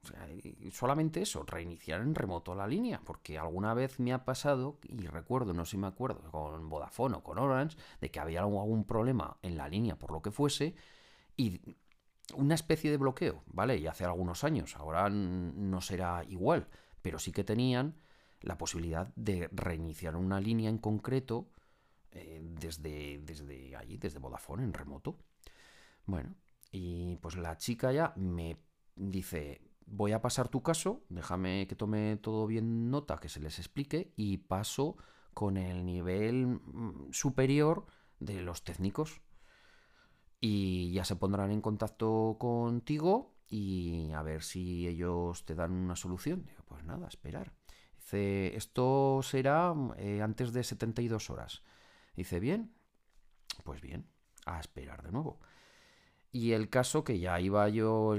O 0.02 0.06
sea, 0.06 0.26
solamente 0.72 1.20
eso, 1.20 1.42
reiniciar 1.42 2.00
en 2.00 2.14
remoto 2.14 2.54
la 2.54 2.66
línea, 2.66 3.02
porque 3.04 3.38
alguna 3.38 3.74
vez 3.74 4.00
me 4.00 4.14
ha 4.14 4.24
pasado, 4.24 4.78
y 4.88 5.06
recuerdo, 5.06 5.52
no 5.52 5.66
sé 5.66 5.72
si 5.72 5.76
me 5.76 5.88
acuerdo, 5.88 6.30
con 6.30 6.70
Vodafone 6.70 7.16
o 7.16 7.22
con 7.22 7.38
Orange, 7.38 7.76
de 8.00 8.10
que 8.10 8.18
había 8.18 8.40
algún 8.40 8.84
problema 8.84 9.36
en 9.42 9.58
la 9.58 9.68
línea 9.68 9.98
por 9.98 10.12
lo 10.12 10.22
que 10.22 10.30
fuese, 10.30 10.74
y 11.36 11.60
una 12.34 12.54
especie 12.54 12.90
de 12.90 12.96
bloqueo, 12.96 13.42
¿vale? 13.46 13.76
Y 13.76 13.86
hace 13.86 14.04
algunos 14.04 14.42
años, 14.44 14.76
ahora 14.76 15.10
no 15.10 15.80
será 15.82 16.24
igual, 16.28 16.68
pero 17.02 17.18
sí 17.18 17.32
que 17.32 17.44
tenían 17.44 18.00
la 18.40 18.56
posibilidad 18.56 19.12
de 19.16 19.48
reiniciar 19.52 20.16
una 20.16 20.40
línea 20.40 20.70
en 20.70 20.78
concreto 20.78 21.50
eh, 22.12 22.40
desde, 22.42 23.20
desde 23.22 23.76
allí, 23.76 23.98
desde 23.98 24.18
Vodafone, 24.18 24.64
en 24.64 24.72
remoto. 24.72 25.18
Bueno, 26.06 26.34
y 26.72 27.16
pues 27.16 27.36
la 27.36 27.56
chica 27.56 27.92
ya 27.92 28.12
me 28.16 28.56
dice, 28.96 29.60
voy 29.86 30.12
a 30.12 30.22
pasar 30.22 30.48
tu 30.48 30.62
caso, 30.62 31.02
déjame 31.08 31.66
que 31.66 31.76
tome 31.76 32.16
todo 32.16 32.46
bien 32.46 32.90
nota, 32.90 33.18
que 33.18 33.28
se 33.28 33.40
les 33.40 33.58
explique 33.58 34.12
y 34.16 34.38
paso 34.38 34.96
con 35.34 35.56
el 35.56 35.84
nivel 35.84 36.46
mm, 36.46 37.12
superior 37.12 37.86
de 38.18 38.42
los 38.42 38.64
técnicos. 38.64 39.20
Y 40.40 40.92
ya 40.92 41.04
se 41.04 41.16
pondrán 41.16 41.50
en 41.50 41.60
contacto 41.60 42.36
contigo 42.38 43.34
y 43.48 44.10
a 44.12 44.22
ver 44.22 44.42
si 44.42 44.86
ellos 44.86 45.44
te 45.44 45.54
dan 45.54 45.72
una 45.72 45.96
solución. 45.96 46.46
Digo, 46.46 46.64
pues 46.66 46.84
nada, 46.84 47.08
esperar. 47.08 47.52
Dice, 47.96 48.56
esto 48.56 49.20
será 49.22 49.74
eh, 49.98 50.22
antes 50.22 50.52
de 50.52 50.64
72 50.64 51.28
horas. 51.30 51.62
Dice, 52.20 52.38
bien, 52.38 52.70
pues 53.64 53.80
bien, 53.80 54.04
a 54.44 54.60
esperar 54.60 55.02
de 55.02 55.10
nuevo. 55.10 55.40
Y 56.30 56.52
el 56.52 56.68
caso 56.68 57.02
que 57.02 57.18
ya 57.18 57.40
iba 57.40 57.66
yo 57.70 58.14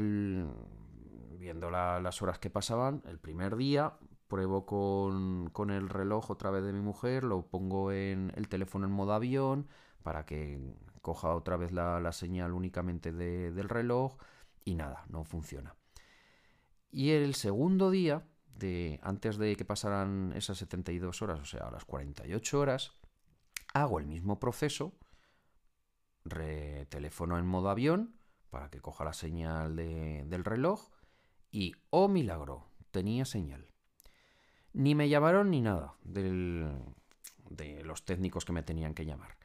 viendo 1.37 1.69
las 1.69 2.19
horas 2.23 2.39
que 2.39 2.49
pasaban, 2.49 3.03
el 3.05 3.19
primer 3.19 3.55
día 3.55 3.93
pruebo 4.27 4.65
con, 4.65 5.69
el 5.69 5.87
reloj 5.87 6.31
otra 6.31 6.49
vez 6.49 6.63
de 6.63 6.73
mi 6.73 6.81
mujer, 6.81 7.23
lo 7.23 7.45
pongo 7.45 7.91
en 7.91 8.33
el 8.35 8.49
teléfono 8.49 8.87
en 8.87 8.91
modo 8.91 9.13
avión 9.13 9.67
para 10.01 10.25
que 10.25 10.73
coja 11.03 11.35
otra 11.35 11.57
vez 11.57 11.71
la, 11.71 12.11
señal 12.11 12.53
únicamente 12.53 13.13
del 13.13 13.69
reloj 13.69 14.17
y 14.65 14.73
nada, 14.73 15.05
no 15.09 15.25
funciona. 15.25 15.75
Y 16.89 17.11
el 17.11 17.35
segundo 17.35 17.91
día, 17.91 18.25
de, 18.55 18.99
antes 19.03 19.37
de 19.37 19.55
que 19.55 19.63
pasaran 19.63 20.33
esas 20.35 20.57
72 20.57 21.21
horas, 21.21 21.39
o 21.39 21.45
sea, 21.45 21.69
las 21.69 21.85
48 21.85 22.59
horas, 22.59 22.93
hago 23.73 23.99
el 23.99 24.07
mismo 24.07 24.39
proceso, 24.39 24.93
teléfono 26.89 27.38
en 27.38 27.45
modo 27.45 27.69
avión 27.69 28.15
para 28.49 28.69
que 28.69 28.81
coja 28.81 29.03
la 29.03 29.13
señal 29.13 29.75
del 29.75 30.43
reloj 30.43 30.89
y, 31.51 31.73
oh 31.89 32.07
milagro, 32.07 32.67
tenía 32.91 33.25
señal. 33.25 33.65
Ni 34.73 34.95
me 34.95 35.10
llamaron 35.10 35.49
ni 35.51 35.62
nada 35.62 35.95
de 36.03 36.73
los 37.84 38.05
técnicos 38.05 38.45
que 38.45 38.53
me 38.53 38.63
tenían 38.63 38.93
que 38.93 39.05
llamar. 39.05 39.38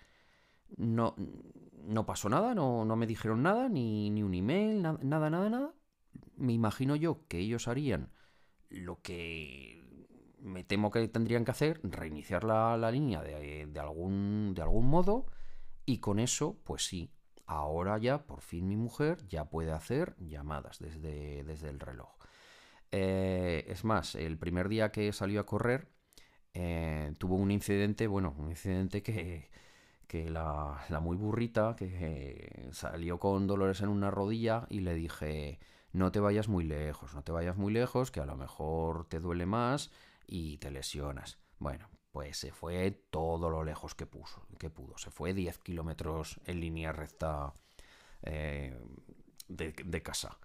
No, 0.76 1.14
no 1.82 2.06
pasó 2.06 2.28
nada, 2.28 2.54
no, 2.54 2.84
no 2.84 2.96
me 2.96 3.06
dijeron 3.06 3.42
nada, 3.42 3.68
ni, 3.68 4.10
ni 4.10 4.22
un 4.22 4.34
email, 4.34 4.82
nada, 4.82 4.98
nada, 5.02 5.30
nada, 5.30 5.50
nada. 5.50 5.74
Me 6.36 6.52
imagino 6.52 6.96
yo 6.96 7.26
que 7.28 7.38
ellos 7.38 7.68
harían 7.68 8.10
lo 8.68 9.00
que 9.00 9.84
me 10.46 10.64
temo 10.64 10.90
que 10.90 11.06
tendrían 11.08 11.44
que 11.44 11.50
hacer, 11.50 11.80
reiniciar 11.82 12.44
la, 12.44 12.76
la 12.76 12.90
línea 12.90 13.20
de, 13.20 13.66
de, 13.66 13.80
algún, 13.80 14.54
de 14.54 14.62
algún 14.62 14.86
modo, 14.86 15.26
y 15.84 15.98
con 15.98 16.18
eso, 16.18 16.58
pues 16.64 16.86
sí, 16.86 17.10
ahora 17.46 17.98
ya, 17.98 18.26
por 18.26 18.40
fin 18.40 18.68
mi 18.68 18.76
mujer 18.76 19.26
ya 19.26 19.46
puede 19.46 19.72
hacer 19.72 20.16
llamadas 20.18 20.78
desde, 20.78 21.44
desde 21.44 21.68
el 21.68 21.80
reloj. 21.80 22.10
Eh, 22.92 23.64
es 23.68 23.84
más, 23.84 24.14
el 24.14 24.38
primer 24.38 24.68
día 24.68 24.92
que 24.92 25.12
salió 25.12 25.40
a 25.40 25.46
correr, 25.46 25.88
eh, 26.54 27.12
tuvo 27.18 27.34
un 27.34 27.50
incidente, 27.50 28.06
bueno, 28.06 28.34
un 28.38 28.50
incidente 28.50 29.02
que, 29.02 29.50
que 30.06 30.30
la, 30.30 30.84
la, 30.88 31.00
muy 31.00 31.16
burrita, 31.16 31.74
que 31.76 32.68
salió 32.72 33.18
con 33.18 33.46
dolores 33.46 33.80
en 33.80 33.88
una 33.88 34.10
rodilla 34.10 34.66
y 34.70 34.80
le 34.80 34.94
dije, 34.94 35.58
no 35.92 36.12
te 36.12 36.20
vayas 36.20 36.48
muy 36.48 36.64
lejos, 36.64 37.14
no 37.14 37.22
te 37.22 37.32
vayas 37.32 37.56
muy 37.56 37.72
lejos, 37.72 38.10
que 38.10 38.20
a 38.20 38.26
lo 38.26 38.36
mejor 38.36 39.06
te 39.08 39.18
duele 39.18 39.44
más 39.44 39.90
y 40.26 40.58
te 40.58 40.70
lesionas. 40.70 41.38
Bueno, 41.58 41.88
pues 42.12 42.38
se 42.38 42.52
fue 42.52 42.90
todo 43.10 43.50
lo 43.50 43.62
lejos 43.62 43.94
que, 43.94 44.06
puso, 44.06 44.46
que 44.58 44.70
pudo. 44.70 44.96
Se 44.98 45.10
fue 45.10 45.34
10 45.34 45.58
kilómetros 45.58 46.40
en 46.46 46.60
línea 46.60 46.92
recta 46.92 47.52
eh, 48.22 48.74
de, 49.48 50.02
casa. 50.02 50.38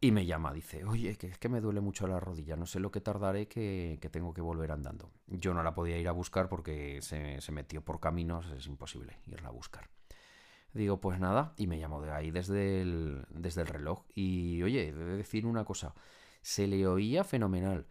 Y 0.00 0.12
me 0.12 0.26
llama, 0.26 0.52
dice, 0.52 0.84
oye, 0.84 1.16
que 1.16 1.26
es 1.26 1.38
que 1.38 1.48
me 1.48 1.60
duele 1.60 1.80
mucho 1.80 2.06
la 2.06 2.20
rodilla, 2.20 2.54
no 2.54 2.66
sé 2.66 2.78
lo 2.78 2.92
que 2.92 3.00
tardaré 3.00 3.48
que, 3.48 3.98
tengo 4.12 4.32
que 4.32 4.40
volver 4.40 4.70
andando. 4.70 5.10
Yo 5.26 5.54
no 5.54 5.62
la 5.64 5.74
podía 5.74 5.98
ir 5.98 6.06
a 6.06 6.12
buscar 6.12 6.48
porque 6.48 7.02
se, 7.02 7.40
metió 7.50 7.84
por 7.84 7.98
caminos, 7.98 8.46
es 8.56 8.68
imposible 8.68 9.18
irla 9.26 9.48
a 9.48 9.52
buscar. 9.52 9.90
Digo, 10.72 11.00
pues 11.00 11.18
nada, 11.18 11.52
y 11.56 11.66
me 11.66 11.80
llamó 11.80 12.00
de 12.00 12.12
ahí 12.12 12.30
desde 12.30 12.82
el, 12.82 13.26
desde 13.30 13.62
el 13.62 13.66
reloj. 13.66 14.04
Y 14.14 14.62
oye, 14.62 14.88
he 14.88 14.92
de 14.92 15.16
decir 15.16 15.46
una 15.46 15.64
cosa, 15.64 15.94
se 16.42 16.68
le 16.68 16.86
oía 16.86 17.24
fenomenal. 17.24 17.86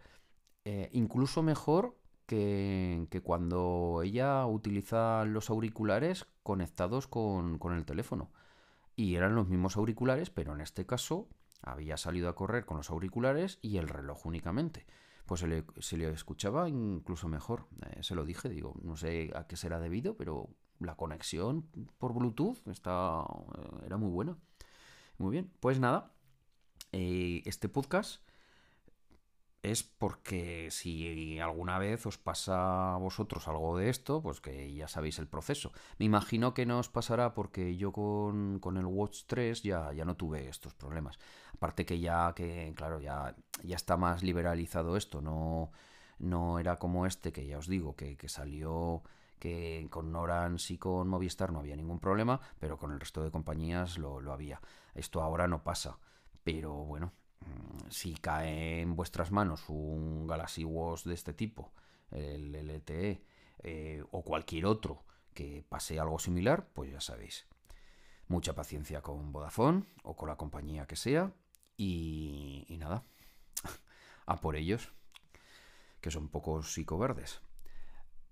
Eh, 0.70 0.90
incluso 0.92 1.42
mejor 1.42 1.96
que, 2.26 3.08
cuando 3.24 4.02
ella 4.04 4.44
utiliza 4.44 5.24
los 5.24 5.48
auriculares 5.48 6.26
conectados 6.42 7.08
con, 7.08 7.58
el 7.72 7.86
teléfono. 7.86 8.30
y 8.94 9.14
eran 9.14 9.34
los 9.34 9.48
mismos 9.48 9.78
auriculares, 9.78 10.28
pero 10.28 10.52
en 10.54 10.60
este 10.60 10.84
caso 10.84 11.26
había 11.62 11.96
salido 11.96 12.28
a 12.28 12.34
correr 12.34 12.66
con 12.66 12.76
los 12.76 12.90
auriculares 12.90 13.58
y 13.62 13.78
el 13.78 13.88
reloj 13.88 14.26
únicamente. 14.26 14.84
Pues 15.24 15.40
se 15.40 15.96
le, 15.96 16.10
escuchaba 16.10 16.68
incluso 16.68 17.28
mejor. 17.28 17.66
Eh, 17.86 18.02
se 18.02 18.14
lo 18.14 18.26
dije, 18.26 18.50
digo, 18.50 18.74
no 18.82 18.94
sé 18.98 19.30
a 19.34 19.46
qué 19.46 19.56
será 19.56 19.80
debido, 19.80 20.18
pero 20.18 20.50
la 20.80 20.96
conexión 20.96 21.66
por 21.96 22.12
Bluetooth 22.12 22.58
está, 22.68 23.24
eh, 23.56 23.86
era 23.86 23.96
muy 23.96 24.10
buena. 24.10 24.36
Muy 25.16 25.30
bien, 25.32 25.50
pues 25.60 25.80
nada, 25.80 26.12
este 26.92 27.70
podcast 27.70 28.27
es 29.62 29.82
porque 29.82 30.70
si 30.70 31.38
alguna 31.40 31.78
vez 31.78 32.06
os 32.06 32.18
pasa 32.18 32.94
a 32.94 32.98
vosotros 32.98 33.48
algo 33.48 33.76
de 33.76 33.90
esto, 33.90 34.22
pues 34.22 34.40
que 34.40 34.72
ya 34.72 34.88
sabéis 34.88 35.18
el 35.18 35.26
proceso. 35.26 35.72
Me 35.98 36.06
imagino 36.06 36.54
que 36.54 36.66
no 36.66 36.78
os 36.78 36.88
pasará 36.88 37.34
porque 37.34 37.76
yo 37.76 37.92
con, 37.92 38.60
el 38.76 38.86
Watch 38.86 39.24
3 39.26 39.62
ya, 39.62 39.92
ya 39.92 40.04
no 40.04 40.16
tuve 40.16 40.48
estos 40.48 40.74
problemas. 40.74 41.18
Aparte 41.54 41.84
que 41.84 41.98
ya, 41.98 42.32
que 42.34 42.72
claro, 42.76 43.00
ya, 43.00 43.34
ya 43.62 43.76
está 43.76 43.96
más 43.96 44.22
liberalizado 44.22 44.96
esto, 44.96 45.20
no, 45.20 45.72
no 46.18 46.58
era 46.58 46.76
como 46.76 47.06
este 47.06 47.32
que 47.32 47.46
ya 47.46 47.58
os 47.58 47.66
digo, 47.68 47.96
que, 47.96 48.16
salió 48.28 49.02
que 49.40 49.86
con 49.90 50.12
Norans 50.12 50.70
y 50.70 50.78
con 50.78 51.08
Movistar 51.08 51.52
no 51.52 51.60
había 51.60 51.76
ningún 51.76 52.00
problema, 52.00 52.40
pero 52.60 52.76
con 52.78 52.92
el 52.92 53.00
resto 53.00 53.22
de 53.24 53.30
compañías 53.30 53.98
lo, 53.98 54.20
lo 54.20 54.32
había. 54.32 54.60
Esto 54.94 55.22
ahora 55.22 55.48
no 55.48 55.62
pasa, 55.64 55.98
pero 56.44 56.72
bueno, 56.74 57.12
si 57.90 58.14
cae 58.14 58.80
en 58.80 58.96
vuestras 58.96 59.30
manos 59.30 59.68
un 59.68 60.26
Galaxy 60.26 60.64
Watch 60.64 61.04
de 61.04 61.14
este 61.14 61.32
tipo, 61.32 61.72
el 62.10 62.52
LTE 62.54 63.22
eh, 63.60 64.04
o 64.10 64.22
cualquier 64.22 64.66
otro 64.66 65.04
que 65.34 65.64
pase 65.68 65.98
algo 65.98 66.18
similar, 66.18 66.68
pues 66.72 66.90
ya 66.90 67.00
sabéis. 67.00 67.46
Mucha 68.28 68.54
paciencia 68.54 69.00
con 69.02 69.32
Vodafone 69.32 69.84
o 70.02 70.16
con 70.16 70.28
la 70.28 70.36
compañía 70.36 70.86
que 70.86 70.96
sea 70.96 71.32
y, 71.76 72.66
nada, 72.78 73.04
a 74.26 74.40
por 74.40 74.56
ellos, 74.56 74.92
que 76.00 76.10
son 76.10 76.28
pocos 76.28 76.72
psicoverdes. 76.72 77.40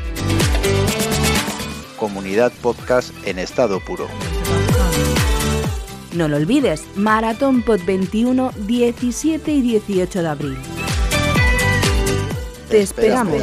Comunidad 1.96 2.52
Podcast 2.60 3.14
en 3.24 3.38
estado 3.38 3.78
puro. 3.78 4.08
No 6.14 6.26
lo 6.26 6.36
olvides, 6.36 6.84
Maratón 6.96 7.62
Pod 7.62 7.80
21, 7.86 8.52
17 8.66 9.50
y 9.52 9.62
18 9.62 10.22
de 10.22 10.28
abril. 10.28 10.58
Te 12.68 12.82
esperamos. 12.82 13.42